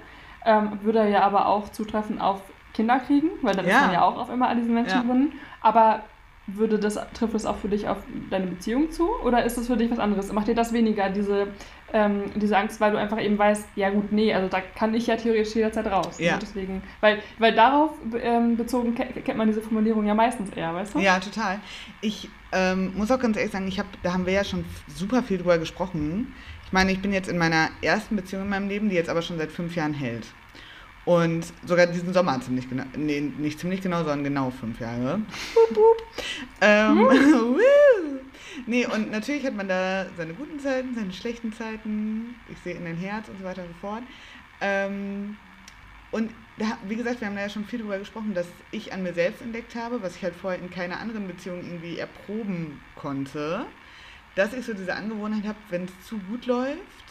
[0.45, 2.41] Ähm, würde ja aber auch zutreffen auf
[2.73, 3.77] Kinder kriegen, weil dann ja.
[3.77, 5.01] ist man ja auch auf immer an diesen Menschen ja.
[5.03, 5.33] gebunden.
[5.61, 6.05] Aber
[6.47, 7.99] würde das, trifft das auch für dich auf
[8.31, 9.09] deine Beziehung zu?
[9.25, 10.33] Oder ist das für dich was anderes?
[10.33, 11.49] Macht dir das weniger, diese,
[11.93, 15.07] ähm, diese Angst, weil du einfach eben weißt, ja gut, nee, also da kann ich
[15.07, 16.19] ja theoretisch jederzeit raus.
[16.19, 16.39] Ja.
[16.41, 20.99] deswegen, weil, weil darauf ähm, bezogen kennt man diese Formulierung ja meistens eher, weißt du?
[20.99, 21.61] Ja, total.
[22.01, 25.23] Ich ähm, muss auch ganz ehrlich sagen, ich hab, da haben wir ja schon super
[25.23, 26.35] viel drüber gesprochen.
[26.67, 29.23] Ich meine, ich bin jetzt in meiner ersten Beziehung in meinem Leben, die jetzt aber
[29.23, 30.27] schon seit fünf Jahren hält.
[31.09, 35.23] Und sogar diesen Sommer ziemlich genau, nee, nicht ziemlich genau, sondern genau fünf Jahre.
[35.55, 35.97] Boop, boop.
[36.61, 37.09] Ähm,
[38.67, 42.35] nee, und natürlich hat man da seine guten Zeiten, seine schlechten Zeiten.
[42.53, 44.03] Ich sehe in den Herz und so weiter und so fort.
[44.61, 45.39] Ähm,
[46.11, 49.03] und da, wie gesagt, wir haben da ja schon viel drüber gesprochen, dass ich an
[49.03, 53.65] mir selbst entdeckt habe, was ich halt vorher in keiner anderen Beziehung irgendwie erproben konnte,
[54.35, 57.08] dass ich so diese Angewohnheit habe, wenn es zu gut läuft,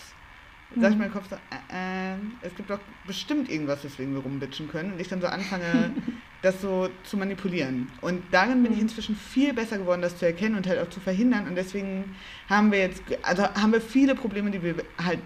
[0.76, 0.82] mhm.
[0.82, 4.70] sag ich meinem Kopf so, äh, äh, es gibt doch bestimmt irgendwas, weswegen wir rumbitchen
[4.70, 4.94] können.
[4.94, 5.92] Und ich dann so anfange,
[6.42, 7.90] das so zu manipulieren.
[8.02, 8.84] Und darin bin ich mhm.
[8.84, 11.48] inzwischen viel besser geworden, das zu erkennen und halt auch zu verhindern.
[11.48, 12.16] Und deswegen
[12.50, 15.20] haben wir jetzt, also haben wir viele Probleme, die wir halt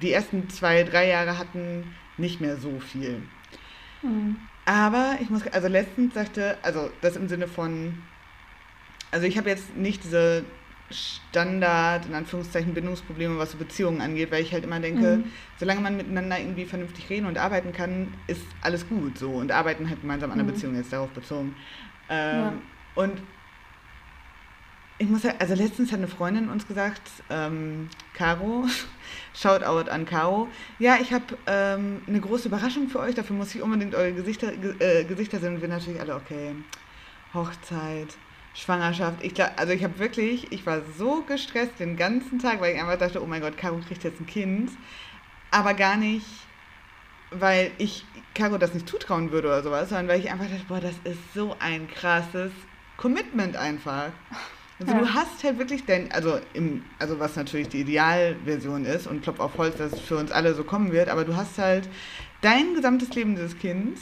[0.00, 3.22] die ersten zwei, drei Jahre hatten, nicht mehr so viel.
[4.02, 4.36] Mhm.
[4.64, 8.02] Aber ich muss, also letztens sagte, also das im Sinne von,
[9.10, 10.44] also ich habe jetzt nicht diese
[10.94, 15.24] Standard, in Anführungszeichen, Bindungsprobleme, was so Beziehungen angeht, weil ich halt immer denke, mhm.
[15.58, 19.30] solange man miteinander irgendwie vernünftig reden und arbeiten kann, ist alles gut so.
[19.30, 20.52] Und arbeiten halt gemeinsam an der mhm.
[20.52, 21.54] Beziehung jetzt darauf bezogen.
[22.08, 22.52] Ähm, ja.
[22.94, 23.18] Und
[24.98, 28.66] ich muss halt, also letztens hat eine Freundin uns gesagt, ähm, Caro,
[29.34, 33.62] Shoutout an Caro, ja, ich habe ähm, eine große Überraschung für euch, dafür muss ich
[33.62, 35.56] unbedingt eure Gesichter, äh, Gesichter sehen.
[35.56, 36.54] Und wir natürlich alle, okay,
[37.34, 38.16] Hochzeit,
[38.54, 39.22] Schwangerschaft.
[39.22, 42.80] Ich glaub, also ich habe wirklich, ich war so gestresst den ganzen Tag, weil ich
[42.80, 44.70] einfach dachte, oh mein Gott, Caro kriegt jetzt ein Kind.
[45.50, 46.26] Aber gar nicht
[47.32, 50.80] weil ich Caro das nicht zutrauen würde oder sowas, sondern weil ich einfach dachte, boah,
[50.80, 52.52] das ist so ein krasses
[52.96, 54.10] Commitment einfach.
[54.78, 55.00] Also Ja.
[55.00, 59.40] du hast halt wirklich dein, also im, also was natürlich die Idealversion ist und Klopf
[59.40, 61.88] auf Holz, dass es für uns alle so kommen wird, aber du hast halt
[62.40, 64.00] dein gesamtes Leben dieses Kindes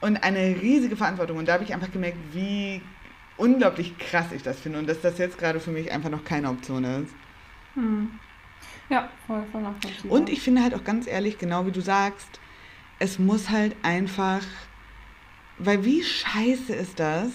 [0.00, 1.38] und eine riesige Verantwortung.
[1.38, 2.80] Und da habe ich einfach gemerkt, wie
[3.40, 6.50] unglaublich krass ich das finde und dass das jetzt gerade für mich einfach noch keine
[6.50, 7.14] Option ist.
[7.74, 8.10] Hm.
[8.88, 10.12] Ja, voll, voll nachvollziehbar.
[10.12, 12.40] Und ich finde halt auch ganz ehrlich, genau wie du sagst,
[12.98, 14.42] es muss halt einfach,
[15.58, 17.30] weil wie scheiße ist das,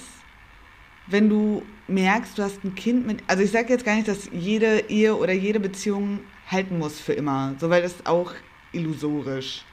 [1.08, 4.30] wenn du merkst, du hast ein Kind mit, also ich sage jetzt gar nicht, dass
[4.32, 6.20] jede Ehe oder jede Beziehung
[6.51, 8.34] halten muss für immer, so weil das ist auch
[8.72, 9.64] illusorisch.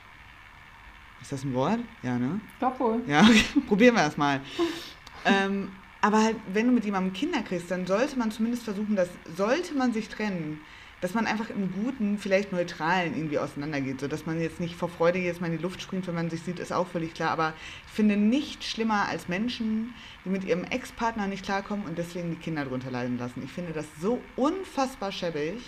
[1.21, 1.79] Ist das ein Wort?
[2.03, 2.41] Ja, ne?
[2.53, 3.03] Ich glaube wohl.
[3.07, 3.29] Ja,
[3.69, 4.41] probieren wir das mal.
[5.25, 5.71] ähm,
[6.03, 9.75] aber halt, wenn du mit jemandem Kinder kriegst, dann sollte man zumindest versuchen, dass, sollte
[9.75, 10.61] man sich trennen,
[11.01, 15.21] dass man einfach im Guten, vielleicht Neutralen irgendwie auseinandergeht, sodass man jetzt nicht vor Freude
[15.21, 17.31] jedes Mal in die Luft springt, wenn man sich sieht, ist auch völlig klar.
[17.31, 17.55] Aber
[17.87, 19.95] ich finde nicht schlimmer als Menschen,
[20.25, 23.43] die mit ihrem Ex-Partner nicht klarkommen und deswegen die Kinder drunter leiden lassen.
[23.45, 25.61] Ich finde das so unfassbar schäbig.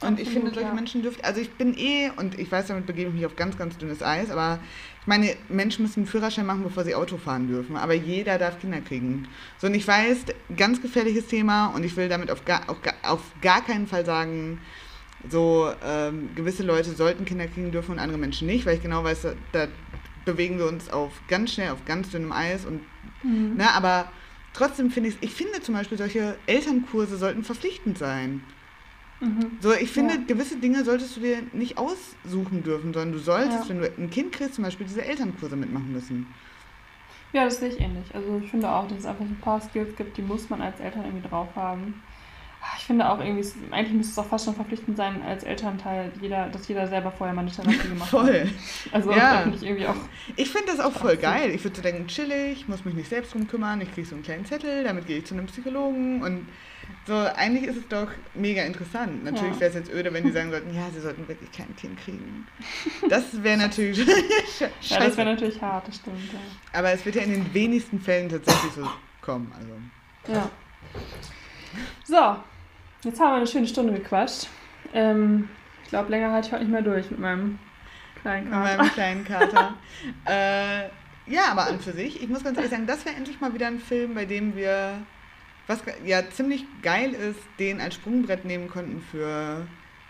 [0.00, 0.74] Und ich finde, solche ja.
[0.74, 3.58] Menschen dürfen, also ich bin eh, und ich weiß, damit begebe ich mich auf ganz,
[3.58, 4.60] ganz dünnes Eis, aber
[5.00, 8.60] ich meine, Menschen müssen einen Führerschein machen, bevor sie Auto fahren dürfen, aber jeder darf
[8.60, 9.26] Kinder kriegen.
[9.58, 10.26] So, und ich weiß,
[10.56, 14.60] ganz gefährliches Thema und ich will damit auf gar, auf auf gar keinen Fall sagen,
[15.28, 19.02] so, ähm, gewisse Leute sollten Kinder kriegen dürfen und andere Menschen nicht, weil ich genau
[19.02, 19.66] weiß, da, da
[20.24, 22.82] bewegen wir uns auf ganz schnell auf ganz dünnem Eis und,
[23.24, 23.56] Mhm.
[23.56, 24.12] ne, aber
[24.52, 28.42] trotzdem finde ich, ich finde zum Beispiel, solche Elternkurse sollten verpflichtend sein.
[29.20, 29.58] Mhm.
[29.60, 30.20] So, ich finde, Ja.
[30.26, 33.68] gewisse Dinge solltest du dir nicht aussuchen dürfen, sondern du solltest, Ja.
[33.70, 36.26] wenn du ein Kind kriegst, zum Beispiel diese Elternkurse mitmachen müssen.
[37.32, 38.14] Ja, das sehe ich ähnlich.
[38.14, 40.80] Also ich finde auch, dass es einfach ein paar Skills gibt, die muss man als
[40.80, 41.94] Eltern irgendwie drauf haben.
[42.62, 46.10] Ah, Ich finde auch irgendwie, eigentlich müsste es auch fast schon verpflichtend sein, als Elternteil,
[46.20, 48.40] jeder, dass jeder selber vorher mal eine Therapie gemacht Voll.
[48.42, 48.48] hat.
[48.94, 49.42] Also Ja.
[49.42, 49.94] finde ich irgendwie auch.
[50.36, 51.50] Ich finde das auch voll geil.
[51.50, 54.24] Ich würde so denken, chillig, muss mich nicht selbst drum kümmern, ich kriege so einen
[54.24, 56.48] kleinen Zettel, damit gehe ich zu einem Psychologen und
[57.08, 59.24] so, eigentlich ist es doch mega interessant.
[59.24, 59.60] Natürlich Ja.
[59.60, 62.46] wäre es jetzt öde, wenn die sagen sollten, ja, sie sollten wirklich kein Kind kriegen.
[63.08, 63.98] Das wäre natürlich
[64.60, 64.68] Ja,
[65.00, 66.32] das wäre natürlich hart, das stimmt.
[66.32, 66.38] Ja.
[66.78, 68.88] Aber es wird ja in den wenigsten Fällen tatsächlich so
[69.22, 69.50] kommen.
[69.58, 70.32] Also.
[70.32, 70.50] Ja.
[72.04, 72.36] So,
[73.08, 74.48] jetzt haben wir eine schöne Stunde gequatscht.
[74.92, 75.48] Ähm,
[75.84, 77.58] ich glaube, länger halte ich heute nicht mehr durch mit meinem
[78.22, 78.76] kleinen Mit Kater.
[78.76, 79.74] meinem kleinen Kater.
[80.26, 80.84] äh,
[81.30, 83.66] ja, aber an für sich, ich muss ganz ehrlich sagen, das wäre endlich mal wieder
[83.66, 84.94] ein Film, bei dem wir,
[85.68, 89.66] was ja ziemlich geil ist, den als Sprungbrett nehmen konnten für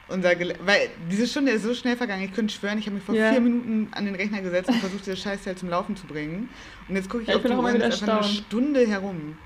[0.09, 3.05] unser Gele Weil diese Stunde ist so schnell vergangen, ich könnte schwören, ich habe mich
[3.05, 3.31] vor Ja.
[3.33, 6.49] vier Minuten an den Rechner gesetzt und versucht, dieses Scheißteil zum Laufen zu bringen.
[6.89, 8.25] Und jetzt gucke ich Ja, ich auf die Uhr und ist einfach eine.
[8.25, 9.37] Stunde herum.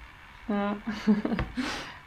[0.48, 0.76] Ja.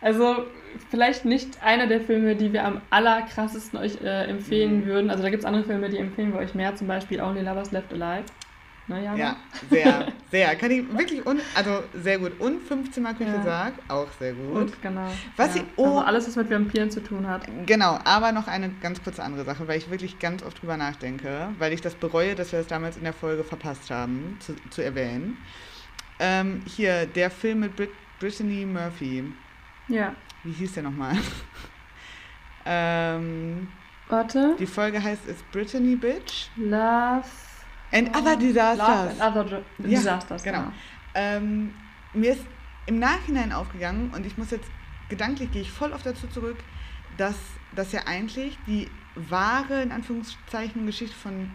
[0.02, 0.46] Also,
[0.92, 4.86] vielleicht nicht einer der Filme, die wir am allerkrassesten euch äh, empfehlen Mhm.
[4.86, 5.10] würden.
[5.10, 7.72] Also, da gibt es andere Filme, die empfehlen wir euch mehr, zum Beispiel Only Lovers
[7.72, 8.26] Left Alive.
[8.88, 9.18] Ne, Jana?
[9.18, 9.36] Ja,
[9.70, 10.56] sehr, sehr.
[10.58, 12.40] Kann ich wirklich, un also sehr gut.
[12.40, 13.42] Und 15 Mal Küche Ja.
[13.44, 14.56] Sarg, auch sehr gut.
[14.56, 15.10] Und, genau.
[15.38, 15.62] Was ja.
[15.62, 15.86] ich- oh.
[15.86, 17.48] Also, alles, was mit Vampiren zu tun hat.
[17.66, 21.50] Genau, aber noch eine ganz kurze andere Sache, weil ich wirklich ganz oft drüber nachdenke,
[21.58, 24.84] weil ich das bereue, dass wir das damals in der Folge verpasst haben, zu, zu
[24.84, 25.38] erwähnen.
[26.20, 29.24] Ähm, hier, der Film mit Brit Brittany Murphy.
[29.88, 30.16] Ja.
[30.44, 31.18] Wie hieß der nochmal?
[32.66, 33.68] ähm,
[34.08, 34.56] Warte.
[34.60, 36.48] die Folge heißt Is Brittany Bitch?
[36.56, 37.24] Love.
[37.92, 39.18] And Other Disasters.
[39.18, 40.60] Love and Other Ja, Disasters, genau.
[40.60, 40.72] genau.
[41.14, 41.74] Ähm,
[42.14, 42.46] mir ist
[42.88, 44.70] im Nachhinein aufgegangen und ich muss jetzt,
[45.10, 46.58] gedanklich gehe ich voll auf dazu zurück,
[47.18, 47.36] dass
[47.74, 51.52] das ja eigentlich die wahre, in Anführungszeichen, Geschichte von,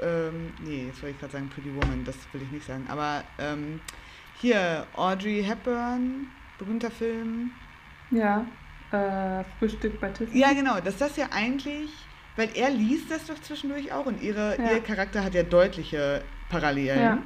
[0.00, 3.22] ähm, nee, jetzt wollte ich gerade sagen Pretty Woman, das will ich nicht sagen, aber
[3.38, 3.80] ähm,
[4.40, 6.28] hier Audrey Hepburn,
[6.58, 7.50] berühmter Film.
[8.10, 8.46] Ja.
[8.92, 10.40] Äh, Frühstück bei Tiffany.
[10.40, 11.90] Ja, genau, dass das ja eigentlich,
[12.40, 14.72] weil er liest das doch zwischendurch auch und ihre, Ja.
[14.72, 16.98] ihr Charakter hat ja deutliche Parallelen.
[17.00, 17.18] Ja.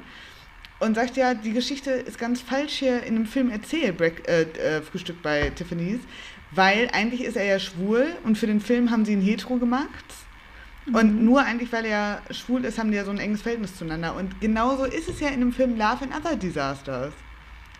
[0.79, 4.41] Und sagt ja, die Geschichte ist ganz falsch hier in einem Film erzählt, Break, äh,
[4.41, 6.01] äh, Frühstück bei Tiffany's,
[6.51, 10.05] weil eigentlich ist er ja schwul und für den Film haben sie ihn hetero gemacht.
[10.91, 11.25] Und Mhm.
[11.25, 14.15] nur eigentlich, weil er schwul ist, haben die ja so ein enges Verhältnis zueinander.
[14.15, 17.13] Und genauso ist es ja in dem Film Love and Other Disasters.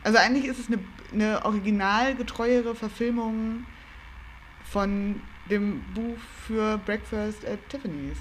[0.03, 0.79] Also eigentlich ist es eine,
[1.13, 3.65] eine originalgetreuere Verfilmung
[4.71, 6.17] von dem Buch
[6.47, 8.17] für Breakfast at Tiffany's.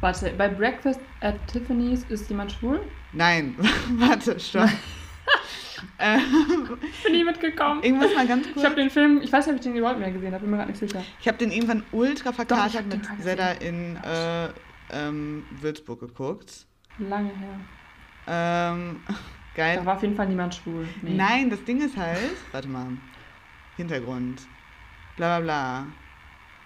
[0.00, 2.80] Warte, bei Breakfast at Tiffany's ist jemand schwul?
[3.12, 3.54] Nein,
[3.98, 4.68] warte, stopp.
[5.98, 7.80] Ich bin nie mitgekommen.
[7.82, 8.56] ich muss mal ganz kurz.
[8.56, 10.50] Ich habe den Film, ich weiß nicht, ob ich den überhaupt mehr gesehen habe, bin
[10.50, 11.02] mir gerade nicht sicher.
[11.20, 13.00] Ich habe den irgendwann ultra verkatert mit.
[13.22, 14.48] Zedda in äh,
[14.92, 16.66] ähm, Würzburg geguckt.
[16.98, 17.60] Lange her.
[18.26, 19.00] Ähm,
[19.54, 19.76] geil.
[19.78, 20.86] Da war auf jeden Fall niemand schwul.
[21.02, 21.14] Nee.
[21.14, 22.18] Nein, das Ding ist halt,
[22.52, 22.88] warte mal,
[23.76, 24.42] Hintergrund,
[25.16, 25.86] bla bla bla.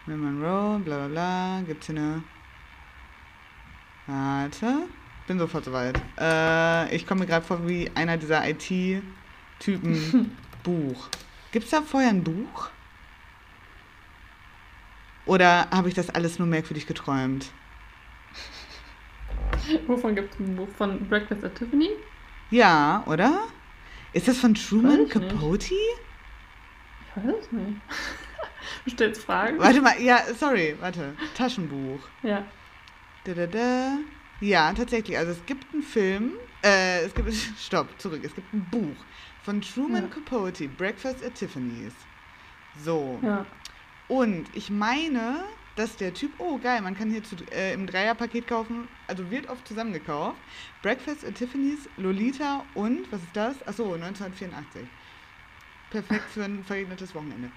[0.06, 2.22] Marilyn Monroe, bla bla bla, gibt's hier eine...
[4.06, 4.88] Warte.
[5.26, 5.98] Bin sofort soweit.
[6.20, 10.36] Äh, ich komme mir gerade vor wie einer dieser IT-Typen.
[10.62, 11.08] Buch.
[11.52, 12.70] Gibt es da vorher ein Buch?
[15.26, 17.50] Oder habe ich das alles nur merkwürdig geträumt?
[19.86, 20.68] Wovon gibt es ein Buch?
[20.76, 21.90] Von Breakfast at Tiffany?
[22.50, 23.44] Ja, oder?
[24.12, 25.12] Ist das von Truman nicht.
[25.12, 25.74] Capote?
[25.74, 27.80] Ich weiß es nicht.
[28.84, 29.58] Du stellst Fragen?
[29.58, 31.14] Warte mal, ja, sorry, warte.
[31.36, 32.00] Taschenbuch.
[32.22, 32.44] Ja.
[33.24, 33.98] Da, da, da.
[34.40, 35.16] Ja, tatsächlich.
[35.16, 36.32] Also es gibt einen Film,
[36.62, 38.22] äh, es gibt, stopp, zurück.
[38.24, 38.96] Es gibt ein Buch
[39.42, 40.08] von Truman Ja.
[40.08, 41.94] Capote, Breakfast at Tiffany's.
[42.82, 43.18] So.
[43.22, 43.46] Ja.
[44.08, 45.44] Und ich meine,
[45.76, 49.48] dass der Typ, oh geil, man kann hier zu, äh, im Dreierpaket kaufen, also wird
[49.48, 50.36] oft zusammengekauft.
[50.82, 53.66] Breakfast at Tiffany's, Lolita und, was ist das?
[53.66, 54.86] Achso, 1984.
[55.90, 57.50] Perfekt für ein verregnetes Wochenende.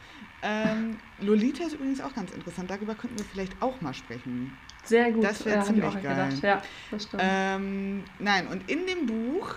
[0.43, 4.55] Ähm, Lolita ist übrigens auch ganz interessant, darüber könnten wir vielleicht auch mal sprechen.
[4.83, 5.23] Sehr gut.
[5.23, 6.01] Das wär ja, ziemlich geil.
[6.01, 6.43] gedacht.
[6.43, 6.61] Ja,
[6.91, 7.23] das stimmt.
[7.25, 9.55] Ähm, nein, und in dem Buch,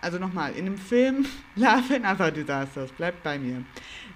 [0.00, 3.64] also nochmal, in dem Film Love and Other Disasters, bleibt bei mir,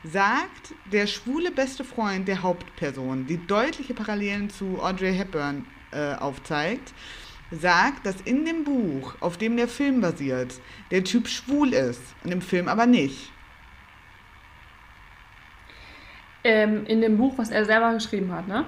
[0.02, 6.92] sagt der schwule beste Freund der Hauptperson, die deutliche Parallelen zu Audrey Hepburn äh, aufzeigt,
[7.50, 12.32] sagt, dass in dem Buch, auf dem der Film basiert, der Typ schwul ist und
[12.32, 13.30] im Film aber nicht.
[16.44, 18.66] Ähm, in dem Buch, was er selber geschrieben hat, ne?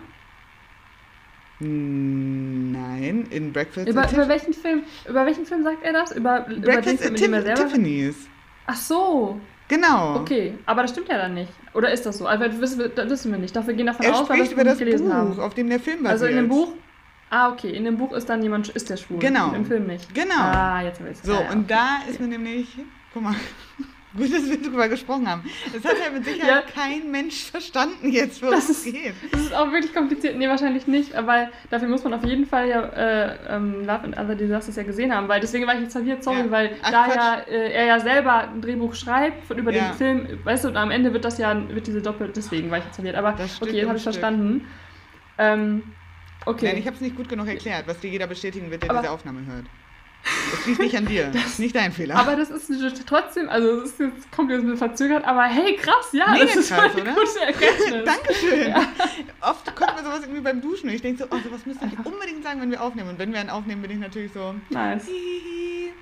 [1.59, 4.83] Hm, Nein, in Breakfast Über, at über welchen Film?
[5.09, 6.13] Über welchen Film sagt er das?
[6.13, 7.55] Über, über den Breakfast Film, at.
[7.55, 8.29] Tiffany's.
[8.67, 9.41] Ach so.
[9.69, 10.17] Genau.
[10.21, 11.51] Okay, aber das stimmt ja dann nicht.
[11.75, 12.27] Oder ist das so?
[12.27, 13.57] Also das wissen wir, das wissen wir nicht.
[13.57, 15.41] Dafür gehen davon Er aus, weil wir spricht über das gelesen Buch, haben.
[15.41, 16.13] auf dem der Film basiert.
[16.13, 16.69] Also in dem Buch.
[17.31, 17.71] Ah, okay.
[17.71, 19.19] In dem Buch ist dann jemand, ist der schwul.
[19.19, 19.53] Genau.
[19.53, 20.15] Im Film nicht.
[20.15, 20.35] Genau.
[20.37, 21.25] Ah, jetzt habe ich es.
[21.25, 21.67] So, ja, ja, und okay.
[21.69, 22.69] da ist mir nämlich,
[23.13, 23.35] guck mal,
[24.19, 25.45] gut, dass wir drüber gesprochen haben.
[25.73, 26.73] Das hat ja mit Sicherheit Ja.
[26.73, 29.15] kein Mensch verstanden jetzt, worum es geht.
[29.33, 30.37] Das ist auch wirklich kompliziert.
[30.37, 34.19] Nee, wahrscheinlich nicht, weil dafür muss man auf jeden Fall ja äh, ähm, Love and
[34.19, 36.51] Other Disasters ja gesehen haben, weil deswegen war ich jetzt verwirrt, sorry, Ja.
[36.51, 37.17] weil Ach, da Quatsch.
[37.17, 39.89] ja äh, er ja selber ein Drehbuch schreibt von, über Ja.
[39.91, 42.79] den Film, weißt du, und am Ende wird das ja, wird diese Doppel, deswegen war
[42.79, 43.17] ich jetzt verwirrt.
[43.17, 44.67] Aber Das Stück okay, jetzt habe ich verstanden.
[45.39, 45.83] Ähm,
[46.47, 46.67] okay.
[46.69, 49.01] Nein, ich habe es nicht gut genug erklärt, was dir jeder bestätigen wird, der Aber-
[49.01, 49.67] diese Aufnahme hört.
[50.51, 51.31] Das liegt nicht an dir.
[51.33, 52.17] Das ist nicht dein Fehler.
[52.17, 52.69] aber das ist
[53.07, 56.45] trotzdem, also es ist jetzt kommt jetzt ein bisschen verzögert, aber hey, krass, ja, Mega
[56.47, 57.15] das ist krass, eine oder?
[57.15, 58.05] gute Erkenntnis.
[58.05, 58.75] Dankeschön.
[59.41, 61.99] Oft kommt mir sowas irgendwie beim Duschen und ich denke so, oh, sowas müsste ich
[62.05, 63.11] unbedingt sagen, wenn wir aufnehmen.
[63.11, 65.07] Und wenn wir einen aufnehmen, bin ich natürlich so, Nice.
[65.07, 65.93] hihihi,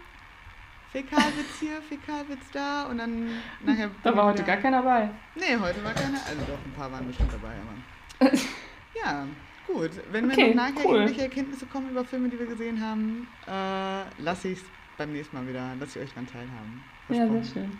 [0.92, 3.28] Fäkalwitz hier, Fäkalwitz da und dann
[3.64, 3.90] nachher...
[4.02, 5.10] Da war heute gar keiner bei.
[5.34, 6.18] Nee, heute war keiner.
[6.26, 8.32] Also doch, ein paar waren bestimmt dabei, aber.
[9.04, 9.26] ja,
[9.66, 9.90] gut.
[10.10, 10.96] Wenn wir Okay, noch nachher cool.
[10.96, 14.64] irgendwelche Erkenntnisse kommen über Filme, die wir gesehen haben, äh, lasse ich es
[14.96, 16.82] beim nächsten Mal wieder, lasse ich euch dann teilhaben.
[17.08, 17.78] Ja, sehr schön.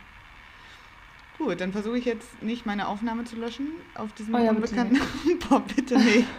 [1.39, 4.75] Gut, dann versuche ich jetzt nicht meine Aufnahme zu löschen auf diesem Oh ja, bitte
[4.77, 5.01] unbekannten.
[5.49, 6.27] Boah, bitte nicht.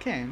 [0.00, 0.26] Okay.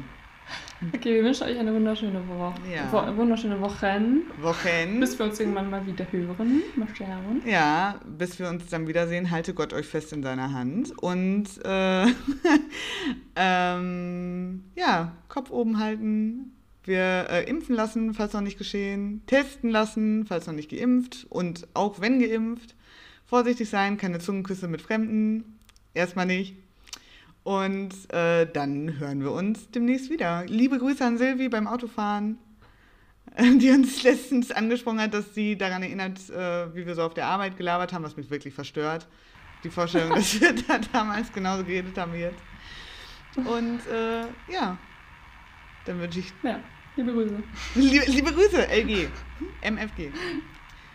[0.95, 2.55] Okay, wir wünschen euch eine wunderschöne Woche.
[2.73, 3.15] Ja.
[3.15, 4.23] Wunderschöne Wochen.
[4.41, 4.99] Wochen.
[4.99, 6.63] Bis wir uns irgendwann mal wieder hören.
[6.75, 7.41] Mal schauen.
[7.45, 10.91] Ja, bis wir uns dann wiedersehen, halte Gott euch fest in seiner Hand.
[11.01, 12.05] Und äh,
[13.35, 16.53] ähm, ja, Kopf oben halten.
[16.83, 19.21] Wir äh, impfen lassen, falls noch nicht geschehen.
[19.27, 21.27] Testen lassen, falls noch nicht geimpft.
[21.29, 22.75] Und auch wenn geimpft,
[23.25, 25.59] vorsichtig sein, keine Zungenküsse mit Fremden.
[25.93, 26.55] Erstmal nicht.
[27.43, 30.45] Und äh, dann hören wir uns demnächst wieder.
[30.45, 32.37] Liebe Grüße an Silvi beim Autofahren
[33.39, 37.27] die uns letztens angesprochen hat, dass sie daran erinnert, äh, wie wir so auf der
[37.27, 39.07] Arbeit gelabert haben, was mich wirklich verstört.
[39.63, 42.41] Die Vorstellung, dass wir da damals genauso geredet haben wie jetzt.
[43.35, 44.21] Und äh,
[44.51, 44.77] ja,
[45.85, 46.59] dann wünsche ich Ja,
[46.97, 47.43] liebe Grüße.
[47.75, 49.07] liebe, liebe Grüße, LG,
[49.61, 50.11] MFG.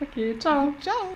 [0.01, 0.75] Okay, ciao.
[0.81, 1.15] Ciao.